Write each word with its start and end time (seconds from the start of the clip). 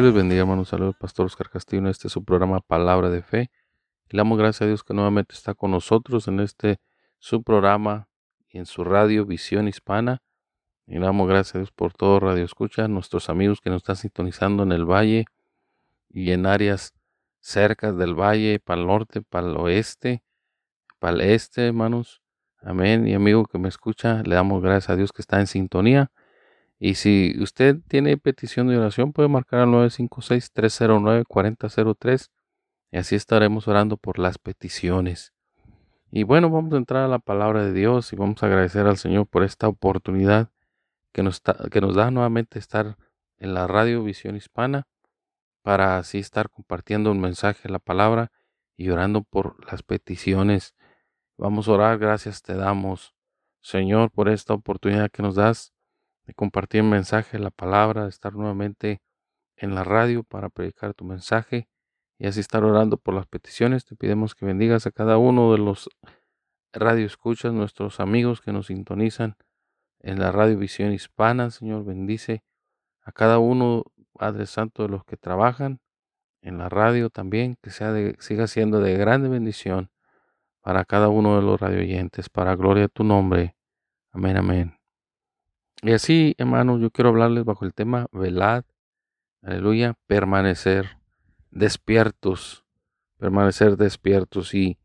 Dios 0.00 0.14
les 0.14 0.22
bendiga, 0.22 0.40
hermanos. 0.40 0.70
Saludos, 0.70 0.96
Pastor 0.96 1.26
Oscar 1.26 1.50
Castillo, 1.50 1.86
este 1.90 2.08
su 2.08 2.24
programa 2.24 2.60
Palabra 2.60 3.10
de 3.10 3.20
Fe. 3.20 3.50
le 4.08 4.16
damos 4.16 4.38
gracias 4.38 4.62
a 4.62 4.66
Dios 4.66 4.82
que 4.82 4.94
nuevamente 4.94 5.34
está 5.34 5.52
con 5.52 5.72
nosotros 5.72 6.26
en 6.26 6.40
este 6.40 6.78
su 7.18 7.42
programa 7.42 8.08
y 8.48 8.56
en 8.56 8.64
su 8.64 8.82
radio 8.82 9.26
Visión 9.26 9.68
Hispana. 9.68 10.22
Y 10.86 10.94
le 10.94 11.00
damos 11.00 11.28
gracias 11.28 11.56
a 11.56 11.58
Dios 11.58 11.70
por 11.70 11.92
todo 11.92 12.18
Radio 12.18 12.46
Escucha, 12.46 12.88
nuestros 12.88 13.28
amigos 13.28 13.60
que 13.60 13.68
nos 13.68 13.82
están 13.82 13.96
sintonizando 13.96 14.62
en 14.62 14.72
el 14.72 14.86
valle 14.86 15.26
y 16.08 16.30
en 16.30 16.46
áreas 16.46 16.94
cerca 17.40 17.92
del 17.92 18.18
valle, 18.18 18.58
para 18.58 18.80
el 18.80 18.86
norte, 18.86 19.20
para 19.20 19.48
el 19.48 19.56
oeste, 19.58 20.22
para 20.98 21.12
el 21.12 21.20
este, 21.20 21.66
hermanos. 21.66 22.22
Amén. 22.62 23.06
Y 23.06 23.12
amigo 23.12 23.44
que 23.44 23.58
me 23.58 23.68
escucha, 23.68 24.22
le 24.22 24.34
damos 24.34 24.62
gracias 24.62 24.88
a 24.88 24.96
Dios 24.96 25.12
que 25.12 25.20
está 25.20 25.40
en 25.40 25.46
sintonía. 25.46 26.10
Y 26.82 26.94
si 26.94 27.36
usted 27.40 27.76
tiene 27.88 28.16
petición 28.16 28.68
de 28.68 28.78
oración, 28.78 29.12
puede 29.12 29.28
marcar 29.28 29.60
al 29.60 29.68
956-309-4003 29.68 32.30
y 32.90 32.96
así 32.96 33.16
estaremos 33.16 33.68
orando 33.68 33.98
por 33.98 34.18
las 34.18 34.38
peticiones. 34.38 35.34
Y 36.10 36.22
bueno, 36.22 36.48
vamos 36.48 36.72
a 36.72 36.78
entrar 36.78 37.04
a 37.04 37.08
la 37.08 37.18
palabra 37.18 37.62
de 37.64 37.74
Dios 37.74 38.14
y 38.14 38.16
vamos 38.16 38.42
a 38.42 38.46
agradecer 38.46 38.86
al 38.86 38.96
Señor 38.96 39.26
por 39.26 39.44
esta 39.44 39.68
oportunidad 39.68 40.48
que 41.12 41.22
nos, 41.22 41.42
que 41.70 41.82
nos 41.82 41.94
da 41.94 42.10
nuevamente 42.10 42.58
estar 42.58 42.96
en 43.36 43.52
la 43.52 43.66
radio 43.66 44.02
Visión 44.02 44.34
Hispana 44.34 44.88
para 45.62 45.98
así 45.98 46.18
estar 46.18 46.48
compartiendo 46.48 47.12
un 47.12 47.20
mensaje, 47.20 47.68
la 47.68 47.78
palabra 47.78 48.32
y 48.78 48.88
orando 48.88 49.22
por 49.22 49.70
las 49.70 49.82
peticiones. 49.82 50.74
Vamos 51.36 51.68
a 51.68 51.72
orar, 51.72 51.98
gracias 51.98 52.40
te 52.40 52.54
damos, 52.54 53.14
Señor, 53.60 54.10
por 54.10 54.30
esta 54.30 54.54
oportunidad 54.54 55.10
que 55.10 55.22
nos 55.22 55.34
das 55.34 55.74
de 56.30 56.34
compartir 56.34 56.84
mensaje, 56.84 57.40
la 57.40 57.50
palabra, 57.50 58.04
de 58.04 58.10
estar 58.10 58.34
nuevamente 58.34 59.02
en 59.56 59.74
la 59.74 59.82
radio 59.82 60.22
para 60.22 60.48
predicar 60.48 60.94
tu 60.94 61.04
mensaje 61.04 61.68
y 62.18 62.28
así 62.28 62.38
estar 62.38 62.62
orando 62.62 62.98
por 62.98 63.14
las 63.14 63.26
peticiones. 63.26 63.84
Te 63.84 63.96
pedimos 63.96 64.36
que 64.36 64.46
bendigas 64.46 64.86
a 64.86 64.92
cada 64.92 65.18
uno 65.18 65.50
de 65.50 65.58
los 65.58 65.90
radio 66.72 67.04
escuchas, 67.04 67.52
nuestros 67.52 67.98
amigos 67.98 68.40
que 68.40 68.52
nos 68.52 68.68
sintonizan 68.68 69.36
en 69.98 70.20
la 70.20 70.30
radio 70.30 70.56
Visión 70.56 70.92
Hispana, 70.92 71.50
Señor, 71.50 71.84
bendice 71.84 72.44
a 73.02 73.10
cada 73.10 73.40
uno, 73.40 73.84
Padre 74.12 74.46
Santo, 74.46 74.84
de 74.84 74.88
los 74.88 75.04
que 75.04 75.16
trabajan 75.16 75.80
en 76.42 76.58
la 76.58 76.68
radio 76.68 77.10
también, 77.10 77.56
que 77.60 77.70
sea 77.70 77.92
de, 77.92 78.16
siga 78.20 78.46
siendo 78.46 78.78
de 78.80 78.96
grande 78.96 79.28
bendición 79.28 79.90
para 80.60 80.84
cada 80.84 81.08
uno 81.08 81.36
de 81.36 81.42
los 81.42 81.60
radio 81.60 81.80
oyentes, 81.80 82.28
para 82.30 82.54
gloria 82.54 82.84
de 82.84 82.88
tu 82.88 83.02
nombre. 83.02 83.56
Amén, 84.12 84.36
amén. 84.36 84.79
Y 85.82 85.92
así, 85.92 86.34
hermanos, 86.36 86.82
yo 86.82 86.90
quiero 86.90 87.08
hablarles 87.08 87.46
bajo 87.46 87.64
el 87.64 87.72
tema 87.72 88.06
velad, 88.12 88.64
aleluya, 89.40 89.94
permanecer 90.06 90.98
despiertos, 91.50 92.66
permanecer 93.16 93.78
despiertos. 93.78 94.52
Y, 94.52 94.78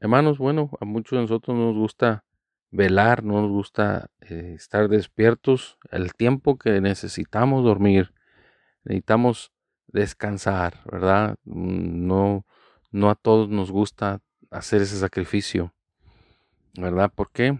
hermanos, 0.00 0.38
bueno, 0.38 0.70
a 0.80 0.84
muchos 0.84 1.16
de 1.16 1.22
nosotros 1.22 1.56
nos 1.56 1.74
gusta 1.74 2.24
velar, 2.70 3.24
no 3.24 3.42
nos 3.42 3.50
gusta 3.50 4.10
eh, 4.20 4.52
estar 4.54 4.88
despiertos 4.88 5.78
el 5.90 6.14
tiempo 6.14 6.58
que 6.58 6.80
necesitamos 6.80 7.64
dormir, 7.64 8.14
necesitamos 8.84 9.52
descansar, 9.88 10.80
¿verdad? 10.84 11.38
No, 11.44 12.46
no 12.92 13.10
a 13.10 13.16
todos 13.16 13.48
nos 13.48 13.72
gusta 13.72 14.20
hacer 14.52 14.82
ese 14.82 14.96
sacrificio, 14.96 15.74
¿verdad? 16.78 17.10
¿Por 17.12 17.32
qué? 17.32 17.58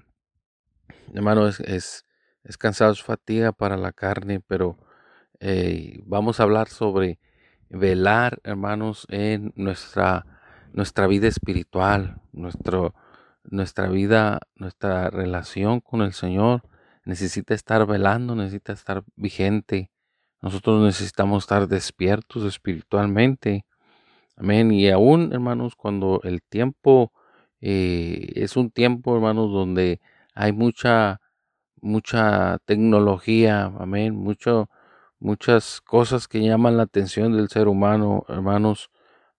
Hermano, 1.13 1.49
es 1.49 1.59
es 1.61 2.06
cansado, 2.57 2.93
es 2.93 3.03
fatiga 3.03 3.53
para 3.53 3.77
la 3.77 3.93
carne, 3.93 4.41
pero 4.47 4.79
eh, 5.41 6.01
vamos 6.05 6.39
a 6.39 6.45
hablar 6.45 6.69
sobre 6.69 7.19
velar, 7.69 8.39
hermanos, 8.45 9.07
en 9.11 9.53
nuestra, 9.57 10.25
nuestra 10.73 11.07
vida 11.07 11.27
espiritual, 11.29 12.21
nuestro, 12.33 12.95
nuestra 13.45 13.89
vida, 13.89 14.41
nuestra 14.55 15.11
relación 15.11 15.81
con 15.81 16.03
el 16.03 16.13
Señor 16.13 16.63
necesita 17.05 17.55
estar 17.55 17.87
velando, 17.87 18.35
necesita 18.35 18.73
estar 18.73 19.03
vigente. 19.17 19.91
Nosotros 20.43 20.83
necesitamos 20.85 21.45
estar 21.45 21.69
despiertos 21.69 22.45
espiritualmente. 22.45 23.65
Amén. 24.37 24.73
Y 24.73 24.91
aún, 24.91 25.33
hermanos, 25.33 25.77
cuando 25.77 26.21
el 26.25 26.43
tiempo 26.43 27.13
eh, 27.61 28.33
es 28.35 28.57
un 28.57 28.71
tiempo, 28.71 29.15
hermanos, 29.15 29.51
donde 29.53 30.01
hay 30.35 30.53
mucha 30.53 31.21
mucha 31.87 32.59
tecnología, 32.67 33.73
amén, 33.79 34.15
mucho, 34.15 34.69
muchas 35.21 35.81
cosas 35.81 36.29
que 36.29 36.43
llaman 36.43 36.77
la 36.77 36.83
atención 36.85 37.33
del 37.33 37.49
ser 37.49 37.69
humano, 37.69 38.25
hermanos, 38.29 38.91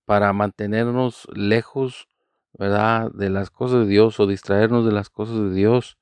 para 0.05 0.33
mantenernos 0.33 1.27
lejos, 1.33 2.07
¿verdad?, 2.53 3.11
de 3.11 3.29
las 3.29 3.51
cosas 3.51 3.81
de 3.81 3.87
Dios 3.87 4.19
o 4.19 4.27
distraernos 4.27 4.85
de 4.85 4.93
las 4.93 5.09
cosas 5.09 5.35
de 5.35 5.53
Dios. 5.53 5.97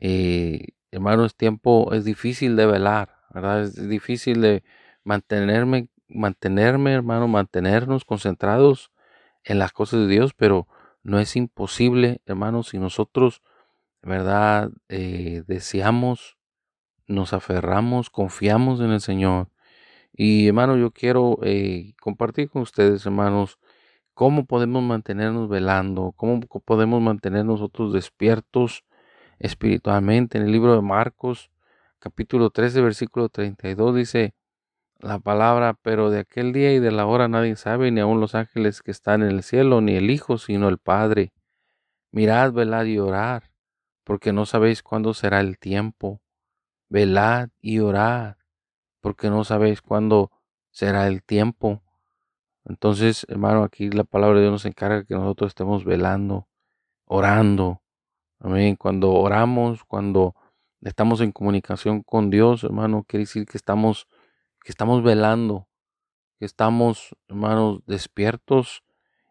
Eh, 0.00 0.68
hermanos, 0.90 1.36
tiempo 1.36 1.92
es 1.94 2.04
difícil 2.04 2.56
de 2.56 2.66
velar, 2.66 3.16
¿verdad? 3.32 3.62
Es 3.62 3.88
difícil 3.88 4.40
de 4.40 4.64
mantenerme, 5.04 5.88
mantenerme, 6.08 6.92
hermano, 6.92 7.28
mantenernos 7.28 8.04
concentrados 8.04 8.90
en 9.44 9.58
las 9.60 9.72
cosas 9.72 10.00
de 10.00 10.08
Dios, 10.08 10.34
pero 10.34 10.66
no 11.04 11.20
es 11.20 11.36
imposible, 11.36 12.20
hermanos, 12.26 12.68
si 12.70 12.78
nosotros 12.78 13.42
¿verdad? 14.02 14.70
Eh, 14.88 15.42
deseamos, 15.46 16.38
nos 17.08 17.32
aferramos, 17.32 18.10
confiamos 18.10 18.80
en 18.80 18.90
el 18.92 19.00
Señor. 19.00 19.48
Y 20.12 20.48
hermano, 20.48 20.76
yo 20.78 20.92
quiero 20.92 21.38
eh, 21.42 21.94
compartir 22.00 22.50
con 22.50 22.62
ustedes, 22.62 23.04
hermanos, 23.06 23.58
cómo 24.14 24.46
podemos 24.46 24.82
mantenernos 24.82 25.48
velando, 25.48 26.12
cómo 26.16 26.40
podemos 26.40 27.02
mantener 27.02 27.44
nosotros 27.44 27.92
despiertos 27.92 28.84
espiritualmente. 29.38 30.38
En 30.38 30.44
el 30.44 30.52
libro 30.52 30.74
de 30.74 30.82
Marcos, 30.82 31.50
capítulo 31.98 32.50
13, 32.50 32.80
versículo 32.82 33.28
32, 33.28 33.94
dice 33.94 34.34
la 35.00 35.18
palabra, 35.18 35.74
pero 35.82 36.10
de 36.10 36.20
aquel 36.20 36.52
día 36.52 36.72
y 36.74 36.80
de 36.80 36.92
la 36.92 37.06
hora 37.06 37.28
nadie 37.28 37.56
sabe, 37.56 37.90
ni 37.92 38.00
aun 38.00 38.20
los 38.20 38.34
ángeles 38.34 38.82
que 38.82 38.90
están 38.90 39.22
en 39.22 39.30
el 39.30 39.42
cielo, 39.42 39.80
ni 39.82 39.96
el 39.96 40.10
Hijo, 40.10 40.38
sino 40.38 40.68
el 40.68 40.78
Padre. 40.78 41.32
Mirad, 42.12 42.52
velad 42.52 42.86
y 42.86 42.98
orar 42.98 43.55
porque 44.06 44.32
no 44.32 44.46
sabéis 44.46 44.84
cuándo 44.84 45.14
será 45.14 45.40
el 45.40 45.58
tiempo. 45.58 46.20
Velad 46.88 47.48
y 47.60 47.80
orad, 47.80 48.36
porque 49.00 49.30
no 49.30 49.42
sabéis 49.42 49.82
cuándo 49.82 50.30
será 50.70 51.08
el 51.08 51.24
tiempo. 51.24 51.82
Entonces, 52.64 53.26
hermano, 53.28 53.64
aquí 53.64 53.90
la 53.90 54.04
palabra 54.04 54.36
de 54.36 54.42
Dios 54.42 54.52
nos 54.52 54.64
encarga 54.64 55.04
que 55.04 55.14
nosotros 55.14 55.48
estemos 55.48 55.84
velando, 55.84 56.46
orando. 57.04 57.82
Amén. 58.38 58.76
Cuando 58.76 59.12
oramos, 59.12 59.82
cuando 59.82 60.36
estamos 60.82 61.20
en 61.20 61.32
comunicación 61.32 62.04
con 62.04 62.30
Dios, 62.30 62.62
hermano, 62.62 63.04
quiere 63.08 63.24
decir 63.24 63.44
que 63.44 63.58
estamos, 63.58 64.06
que 64.62 64.70
estamos 64.70 65.02
velando, 65.02 65.66
que 66.38 66.44
estamos, 66.44 67.16
hermanos, 67.26 67.80
despiertos 67.86 68.84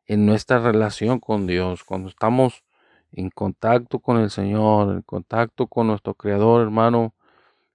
en 0.06 0.25
nuestra 0.25 0.60
relación 0.60 1.21
con 1.21 1.48
Dios. 1.48 1.86
Cuando 1.86 2.10
estamos 2.10 2.64
en 3.15 3.29
contacto 3.29 4.00
con 4.00 4.17
el 4.19 4.29
Señor, 4.29 4.94
en 4.95 5.01
contacto 5.01 5.67
con 5.67 5.88
nuestro 5.88 6.15
Creador, 6.15 6.62
hermano, 6.62 7.15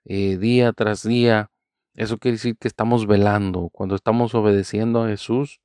eh, 0.04 0.37
día 0.38 0.72
tras 0.72 1.02
día. 1.02 1.50
Eso 1.94 2.19
quiere 2.19 2.37
decir 2.37 2.56
que 2.58 2.69
estamos 2.69 3.06
velando, 3.06 3.70
cuando 3.70 3.94
estamos 3.94 4.34
obedeciendo 4.34 5.02
a 5.02 5.08
Jesús, 5.08 5.60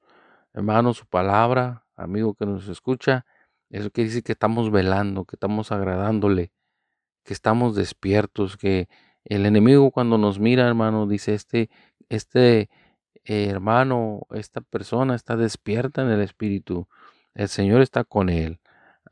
hermano, 0.54 0.94
su 0.94 1.06
palabra, 1.06 1.86
amigo 1.96 2.36
que 2.36 2.46
nos 2.46 2.68
escucha, 2.70 3.26
eso 3.70 3.92
quiere 3.92 4.10
decir 4.10 4.24
que 4.24 4.32
estamos 4.34 4.72
velando, 4.72 5.26
que 5.26 5.36
estamos 5.36 5.72
agradándole, 5.72 6.52
que 7.24 7.34
estamos 7.34 7.76
despiertos, 7.76 8.58
que 8.58 8.88
el 9.26 9.46
enemigo 9.46 9.92
cuando 9.92 10.18
nos 10.18 10.40
mira, 10.40 10.68
hermano, 10.68 11.08
dice, 11.08 11.34
este, 11.34 11.70
este 12.10 12.70
hermano, 13.26 14.22
esta 14.32 14.62
persona 14.62 15.16
está 15.16 15.36
despierta 15.36 16.02
en 16.02 16.10
el 16.10 16.22
espíritu, 16.22 16.88
el 17.34 17.50
Señor 17.50 17.82
está 17.82 18.04
con 18.04 18.30
él, 18.30 18.60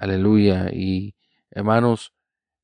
aleluya, 0.03 0.69
y 0.71 1.15
hermanos, 1.49 2.13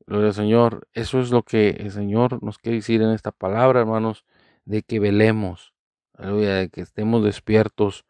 gloria 0.05 0.27
al 0.27 0.33
Señor, 0.33 0.87
eso 0.93 1.21
es 1.21 1.31
lo 1.31 1.43
que 1.43 1.69
el 1.69 1.91
Señor 1.91 2.43
nos 2.43 2.57
quiere 2.57 2.77
decir 2.77 3.01
en 3.01 3.11
esta 3.11 3.31
palabra, 3.31 3.79
hermanos, 3.79 4.25
de 4.65 4.83
que 4.83 4.99
velemos, 4.99 5.73
aleluya, 6.13 6.55
de 6.55 6.69
que 6.69 6.81
estemos 6.81 7.23
despiertos 7.23 8.05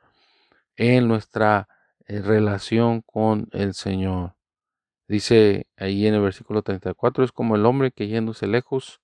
en 0.78 1.08
nuestra 1.08 1.68
eh, 2.08 2.22
relación 2.22 3.02
con 3.02 3.50
el 3.52 3.76
Señor. 3.76 4.36
Dice 5.08 5.68
ahí 5.78 6.08
en 6.08 6.16
el 6.16 6.22
versículo 6.22 6.64
34, 6.64 7.24
es 7.24 7.32
como 7.32 7.56
el 7.56 7.66
hombre 7.68 7.92
que 7.92 8.08
yéndose 8.08 8.48
lejos 8.48 9.00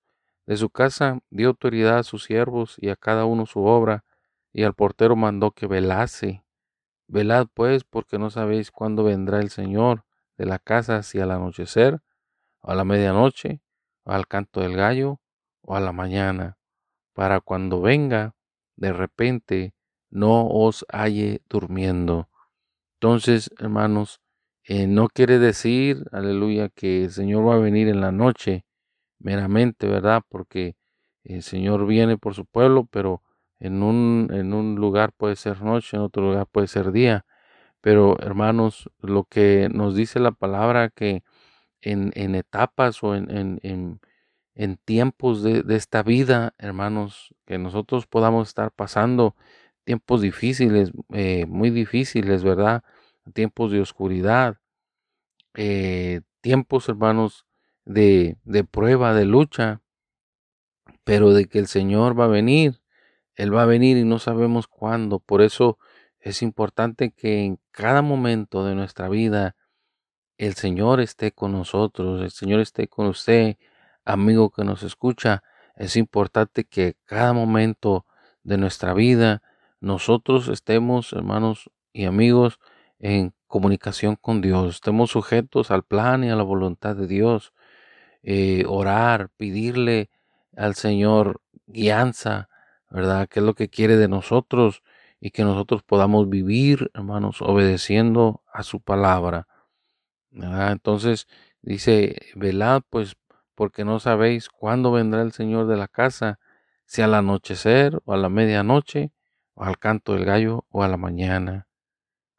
de 0.46 0.56
su 0.56 0.70
casa 0.70 1.20
dio 1.30 1.48
autoridad 1.48 1.98
a 1.98 2.02
sus 2.02 2.24
siervos 2.24 2.76
y 2.78 2.88
a 2.88 2.96
cada 2.96 3.26
uno 3.26 3.46
su 3.46 3.60
obra, 3.64 4.04
y 4.52 4.64
al 4.64 4.74
portero 4.74 5.14
mandó 5.14 5.52
que 5.52 5.66
velase. 5.68 6.44
Velad 7.06 7.46
pues, 7.54 7.84
porque 7.84 8.18
no 8.18 8.30
sabéis 8.30 8.72
cuándo 8.72 9.04
vendrá 9.04 9.40
el 9.40 9.50
Señor 9.50 10.05
de 10.36 10.46
la 10.46 10.58
casa, 10.58 11.02
si 11.02 11.20
al 11.20 11.30
anochecer, 11.30 12.00
o 12.60 12.70
a 12.70 12.74
la 12.74 12.84
medianoche, 12.84 13.60
o 14.04 14.12
al 14.12 14.26
canto 14.26 14.60
del 14.60 14.76
gallo, 14.76 15.20
o 15.62 15.76
a 15.76 15.80
la 15.80 15.92
mañana, 15.92 16.58
para 17.14 17.40
cuando 17.40 17.80
venga, 17.80 18.34
de 18.76 18.92
repente, 18.92 19.74
no 20.10 20.46
os 20.48 20.84
halle 20.92 21.42
durmiendo. 21.48 22.28
Entonces, 22.94 23.50
hermanos, 23.58 24.20
eh, 24.64 24.86
no 24.86 25.08
quiere 25.08 25.38
decir, 25.38 26.04
aleluya, 26.12 26.68
que 26.68 27.04
el 27.04 27.10
Señor 27.10 27.46
va 27.46 27.54
a 27.54 27.58
venir 27.58 27.88
en 27.88 28.00
la 28.00 28.12
noche 28.12 28.64
meramente, 29.18 29.86
¿verdad? 29.86 30.22
Porque 30.28 30.76
el 31.24 31.42
Señor 31.42 31.86
viene 31.86 32.18
por 32.18 32.34
su 32.34 32.46
pueblo, 32.46 32.86
pero 32.90 33.22
en 33.58 33.82
un, 33.82 34.28
en 34.32 34.52
un 34.52 34.76
lugar 34.76 35.12
puede 35.12 35.36
ser 35.36 35.62
noche, 35.62 35.96
en 35.96 36.02
otro 36.02 36.22
lugar 36.22 36.46
puede 36.46 36.66
ser 36.66 36.92
día. 36.92 37.24
Pero 37.86 38.16
hermanos, 38.20 38.90
lo 38.98 39.22
que 39.22 39.68
nos 39.72 39.94
dice 39.94 40.18
la 40.18 40.32
palabra 40.32 40.88
que 40.90 41.22
en, 41.80 42.34
etapas 42.34 43.00
o 43.04 43.14
en, 43.14 44.00
tiempos 44.84 45.44
de, 45.44 45.62
esta 45.68 46.02
vida, 46.02 46.52
hermanos, 46.58 47.32
que 47.46 47.58
nosotros 47.58 48.08
podamos 48.08 48.48
estar 48.48 48.72
pasando 48.72 49.36
tiempos 49.84 50.20
difíciles, 50.20 50.90
eh, 51.12 51.46
muy 51.46 51.70
difíciles, 51.70 52.42
¿verdad? 52.42 52.82
Tiempos 53.34 53.70
de 53.70 53.80
oscuridad, 53.80 54.56
eh, 55.54 56.22
tiempos, 56.40 56.88
hermanos, 56.88 57.46
de 57.84 58.36
prueba, 58.68 59.14
de 59.14 59.26
lucha, 59.26 59.80
pero 61.04 61.32
de 61.32 61.46
que 61.46 61.60
el 61.60 61.68
Señor 61.68 62.18
va 62.18 62.24
a 62.24 62.38
venir, 62.40 62.80
Él 63.36 63.54
va 63.54 63.62
a 63.62 63.66
venir 63.66 63.96
y 63.96 64.02
no 64.04 64.18
sabemos 64.18 64.66
cuándo. 64.66 65.20
Por 65.20 65.40
eso 65.40 65.78
es 66.26 66.42
importante 66.42 67.12
que 67.12 67.44
en 67.44 67.60
cada 67.70 68.02
momento 68.02 68.64
de 68.64 68.74
nuestra 68.74 69.08
vida 69.08 69.54
el 70.38 70.54
Señor 70.54 71.00
esté 71.00 71.30
con 71.30 71.52
nosotros, 71.52 72.20
el 72.20 72.32
Señor 72.32 72.58
esté 72.58 72.88
con 72.88 73.06
usted, 73.06 73.58
amigo 74.04 74.50
que 74.50 74.64
nos 74.64 74.82
escucha. 74.82 75.44
Es 75.76 75.94
importante 75.94 76.64
que 76.64 76.96
cada 77.04 77.32
momento 77.32 78.06
de 78.42 78.58
nuestra 78.58 78.92
vida 78.92 79.40
nosotros 79.78 80.48
estemos, 80.48 81.12
hermanos 81.12 81.70
y 81.92 82.06
amigos, 82.06 82.58
en 82.98 83.32
comunicación 83.46 84.16
con 84.16 84.40
Dios, 84.40 84.74
estemos 84.74 85.12
sujetos 85.12 85.70
al 85.70 85.84
plan 85.84 86.24
y 86.24 86.30
a 86.30 86.34
la 86.34 86.42
voluntad 86.42 86.96
de 86.96 87.06
Dios, 87.06 87.52
eh, 88.24 88.64
orar, 88.66 89.30
pedirle 89.36 90.10
al 90.56 90.74
Señor 90.74 91.40
guianza, 91.66 92.48
¿verdad? 92.90 93.28
¿Qué 93.28 93.38
es 93.38 93.46
lo 93.46 93.54
que 93.54 93.68
quiere 93.68 93.96
de 93.96 94.08
nosotros? 94.08 94.82
Y 95.20 95.30
que 95.30 95.44
nosotros 95.44 95.82
podamos 95.82 96.28
vivir, 96.28 96.90
hermanos, 96.94 97.40
obedeciendo 97.40 98.42
a 98.52 98.62
su 98.62 98.80
palabra. 98.80 99.48
Entonces 100.30 101.26
dice, 101.62 102.16
velad 102.34 102.82
pues 102.90 103.16
porque 103.54 103.84
no 103.84 103.98
sabéis 103.98 104.50
cuándo 104.50 104.92
vendrá 104.92 105.22
el 105.22 105.32
Señor 105.32 105.66
de 105.66 105.76
la 105.76 105.88
casa, 105.88 106.38
si 106.84 107.02
al 107.02 107.14
anochecer 107.14 108.00
o 108.04 108.12
a 108.12 108.16
la 108.18 108.28
medianoche 108.28 109.12
o 109.54 109.64
al 109.64 109.78
canto 109.78 110.12
del 110.12 110.26
gallo 110.26 110.66
o 110.68 110.82
a 110.82 110.88
la 110.88 110.98
mañana, 110.98 111.66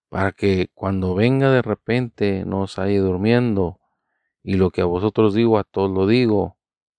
para 0.10 0.32
que 0.32 0.70
cuando 0.76 1.16
venga 1.16 1.52
de 1.52 1.64
repente 1.64 2.46
no 2.46 2.62
os 2.62 2.78
haya 2.78 3.02
durmiendo, 3.02 3.80
y 4.44 4.54
lo 4.54 4.70
que 4.70 4.82
a 4.82 4.86
vosotros 4.86 5.34
digo, 5.34 5.58
a 5.58 5.64
todos 5.64 5.92
lo 5.92 6.08
digo, 6.08 6.58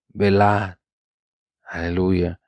velad. 0.09 0.75
Aleluya. 1.63 2.41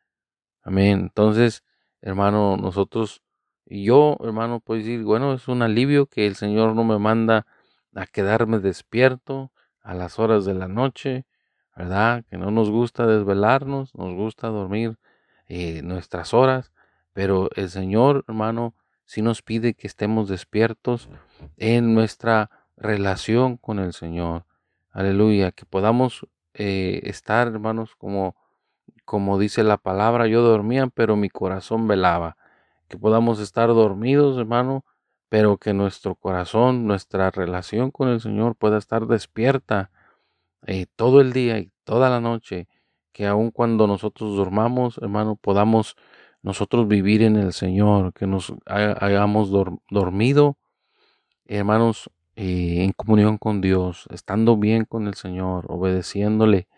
Amén. 0.63 1.01
Entonces, 1.01 1.65
hermano, 2.03 2.57
nosotros, 2.57 3.23
yo, 3.67 4.17
hermano, 4.21 4.61
puedo 4.61 4.79
decir, 4.79 5.03
bueno, 5.05 5.35
es 5.35 5.49
un 5.49 5.63
alivio 5.63 6.07
que 6.07 6.27
el 6.27 6.37
Señor 6.37 6.75
no 6.75 6.85
me 6.85 6.99
manda 6.99 7.47
a 7.95 8.07
quedarme 8.07 8.59
despierto 8.59 9.53
a 9.83 9.95
las 9.95 10.19
horas 10.19 10.45
de 10.45 10.55
la 10.55 10.69
noche, 10.69 11.27
¿verdad? 11.77 12.25
Que 12.29 12.37
no 12.37 12.51
nos 12.51 12.71
gusta 12.71 13.07
desvelarnos, 13.07 13.95
nos 13.95 14.15
gusta 14.15 14.49
dormir 14.49 14.99
eh, 15.49 15.83
nuestras 15.83 16.35
horas, 16.35 16.73
pero 17.13 17.51
el 17.57 17.71
Señor, 17.71 18.25
hermano, 18.29 18.75
sí 19.05 19.23
nos 19.23 19.43
pide 19.43 19.75
que 19.75 19.87
estemos 19.87 20.29
despiertos 20.29 21.09
en 21.57 21.95
nuestra 21.95 22.51
relación 22.77 23.57
con 23.57 23.79
el 23.79 23.93
Señor. 23.93 24.45
Aleluya, 24.93 25.53
que 25.53 25.65
podamos 25.65 26.27
eh, 26.55 27.01
estar, 27.05 27.49
hermanos, 27.49 27.97
como, 27.97 28.37
como 29.11 29.41
dice 29.41 29.65
la 29.65 29.77
palabra, 29.77 30.29
yo 30.29 30.41
dormía, 30.41 30.87
pero 30.87 31.17
mi 31.17 31.31
corazón 31.31 31.89
velaba. 31.89 32.37
Que 32.87 32.97
podamos 32.97 33.41
estar 33.41 33.67
dormidos, 33.67 34.39
hermano, 34.39 34.85
pero 35.29 35.57
que 35.59 35.75
nuestro 35.75 36.15
corazón, 36.15 36.87
nuestra 36.87 37.33
relación 37.33 37.91
con 37.91 38.09
el 38.09 38.21
Señor 38.21 38.55
pueda 38.55 38.79
estar 38.79 39.09
despierta 39.09 39.91
eh, 40.65 40.87
todo 40.95 41.21
el 41.21 41.33
día 41.33 41.59
y 41.59 41.73
toda 41.83 42.09
la 42.09 42.21
noche. 42.21 42.69
Que 43.11 43.27
aun 43.27 43.51
cuando 43.51 43.89
nosotros 43.89 44.37
dormamos, 44.37 44.99
hermano, 44.99 45.35
podamos 45.35 45.97
nosotros 46.43 46.87
vivir 46.87 47.23
en 47.23 47.35
el 47.35 47.53
Señor, 47.53 48.13
que 48.13 48.29
nos 48.29 48.55
hayamos 48.65 49.51
dormido, 49.91 50.57
hermanos, 51.47 52.13
eh, 52.37 52.85
en 52.85 52.93
comunión 52.93 53.39
con 53.39 53.61
Dios, 53.61 54.07
estando 54.13 54.57
bien 54.57 54.85
con 54.85 55.09
el 55.09 55.15
Señor, 55.15 55.67
obedeciéndole, 55.69 56.69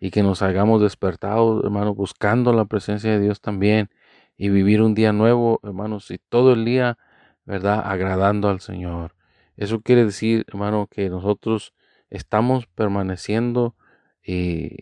y 0.00 0.10
que 0.10 0.22
nos 0.22 0.42
hayamos 0.42 0.80
despertado, 0.80 1.62
hermanos, 1.62 1.94
buscando 1.94 2.52
la 2.52 2.64
presencia 2.64 3.12
de 3.12 3.20
Dios 3.20 3.40
también, 3.40 3.90
y 4.36 4.48
vivir 4.48 4.80
un 4.80 4.94
día 4.94 5.12
nuevo, 5.12 5.60
hermanos, 5.62 6.10
y 6.10 6.18
todo 6.18 6.54
el 6.54 6.64
día, 6.64 6.96
¿verdad?, 7.44 7.82
agradando 7.84 8.48
al 8.48 8.60
Señor. 8.60 9.14
Eso 9.58 9.82
quiere 9.82 10.06
decir, 10.06 10.46
hermano, 10.48 10.88
que 10.90 11.10
nosotros 11.10 11.74
estamos 12.08 12.66
permaneciendo 12.66 13.76
eh, 14.22 14.78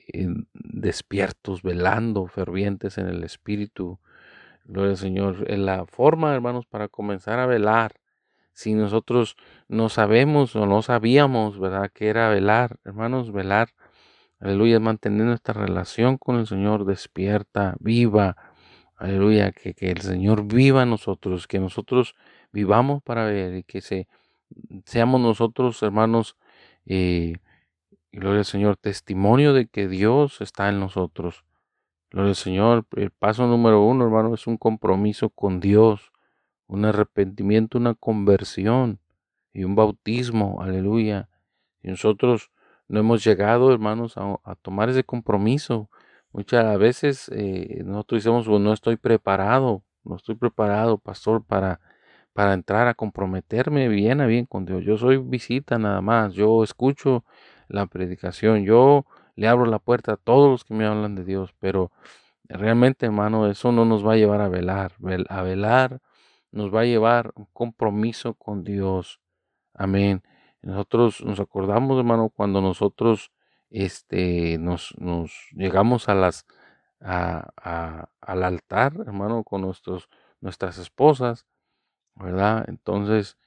despiertos, 0.55 1.63
velando, 1.63 2.27
fervientes 2.29 2.99
en 2.99 3.09
el 3.09 3.25
Espíritu, 3.25 3.99
Gloria 4.65 4.93
al 4.93 4.97
Señor. 4.99 5.45
En 5.49 5.67
la 5.67 5.87
forma, 5.87 6.35
hermanos, 6.35 6.67
para 6.67 6.87
comenzar 6.87 7.41
a 7.41 7.47
velar, 7.47 7.95
si 8.53 8.75
nosotros 8.75 9.37
no 9.67 9.89
sabemos 9.89 10.55
o 10.55 10.67
no 10.67 10.83
sabíamos, 10.83 11.59
¿verdad?, 11.59 11.91
que 11.93 12.09
era 12.09 12.29
velar, 12.29 12.77
hermanos, 12.85 13.33
velar, 13.33 13.71
aleluya, 14.41 14.81
mantener 14.81 15.27
nuestra 15.27 15.55
relación 15.55 16.19
con 16.19 16.37
el 16.37 16.47
Señor 16.47 16.85
despierta, 16.85 17.77
viva, 17.81 18.37
aleluya, 18.97 19.53
que, 19.53 19.75
que 19.75 19.91
el 19.91 20.01
Señor 20.01 20.45
viva 20.45 20.83
en 20.83 20.91
nosotros, 20.91 21.47
que 21.47 21.59
nosotros 21.59 22.15
vivamos 22.53 23.03
para 23.03 23.25
ver 23.25 23.57
y 23.57 23.63
que 23.63 23.81
se, 23.81 24.09
seamos 24.85 25.21
nosotros, 25.21 25.83
hermanos, 25.83 26.37
eh, 26.87 27.37
gloria 28.13 28.41
al 28.41 28.45
Señor, 28.45 28.77
testimonio 28.77 29.53
de 29.53 29.67
que 29.67 29.89
Dios 29.89 30.41
está 30.41 30.69
en 30.69 30.81
nosotros. 30.81 31.45
Gloria 32.11 32.31
al 32.31 32.37
Señor. 32.37 32.87
El 32.97 33.11
paso 33.11 33.47
número 33.47 33.83
uno, 33.83 34.05
hermano, 34.05 34.35
es 34.35 34.47
un 34.47 34.57
compromiso 34.57 35.31
con 35.31 35.61
Dios, 35.61 36.13
un 36.67 36.85
arrepentimiento, 36.85 37.79
una 37.79 37.95
conversión 37.95 39.01
y 39.53 39.65
un 39.65 39.75
bautismo. 39.75 40.63
Aleluya. 40.63 41.29
Y 41.83 41.89
nosotros 41.89 42.51
no 42.89 43.01
hemos 43.01 43.25
llegado, 43.25 43.73
hermanos, 43.73 44.15
a, 44.17 44.55
tomar 44.63 44.89
ese 44.89 45.05
compromiso. 45.05 45.91
Muchas 46.33 46.79
veces 46.79 47.31
eh, 47.35 47.83
nosotros 47.85 48.25
decimos, 48.25 48.47
pues, 48.47 48.61
no 48.61 48.73
estoy 48.73 48.97
preparado, 48.97 49.83
no 50.05 50.17
estoy 50.17 50.35
preparado, 50.37 50.99
pastor, 50.99 51.45
para, 51.45 51.81
para 52.33 52.55
entrar 52.55 52.89
a 52.89 52.95
comprometerme 52.95 53.89
bien 53.89 54.21
a 54.21 54.27
bien 54.27 54.47
con 54.47 54.65
Dios. 54.65 54.85
Yo 54.85 54.97
soy 54.97 55.19
visita 55.19 55.79
nada 55.79 56.01
más, 56.01 56.35
yo 56.35 56.65
escucho 56.65 57.25
la 57.69 57.87
predicación, 57.87 58.65
yo 58.65 59.07
le 59.37 59.49
abro 59.49 59.67
la 59.67 59.79
puerta 59.79 60.15
a 60.15 60.17
todos 60.17 60.51
los 60.51 60.65
que 60.65 60.75
me 60.75 60.87
hablan 60.87 61.15
de 61.15 61.25
Dios, 61.25 61.55
pero 61.61 61.93
realmente, 62.49 63.07
hermano, 63.07 63.49
eso 63.51 63.73
no 63.73 63.85
nos 63.85 64.07
va 64.07 64.15
a 64.15 64.17
llevar 64.17 64.41
a 64.41 64.49
velar. 64.49 64.93
A 65.29 65.43
velar 65.43 66.01
nos 66.51 66.75
va 66.75 66.83
a 66.83 66.85
llevar 66.85 67.33
un 67.35 67.47
compromiso 67.53 68.35
con 68.35 68.65
Dios. 68.65 69.21
Amén. 69.75 70.23
Nosotros 70.63 71.23
nos 71.25 71.41
acordamos, 71.41 71.99
hermano, 71.99 72.31
cuando 72.31 72.61
nosotros 72.61 73.33
este, 73.71 74.59
nos, 74.59 74.95
llegamos 75.53 76.09
a 76.09 76.15
las, 76.15 76.47
a, 77.01 78.09
al 78.21 78.43
altar, 78.43 78.95
hermano, 79.07 79.45
con 79.45 79.63
nuestros, 79.63 80.09
nuestras 80.41 80.79
esposas, 80.79 81.47
¿verdad? 82.15 82.65
Entonces, 82.69 83.39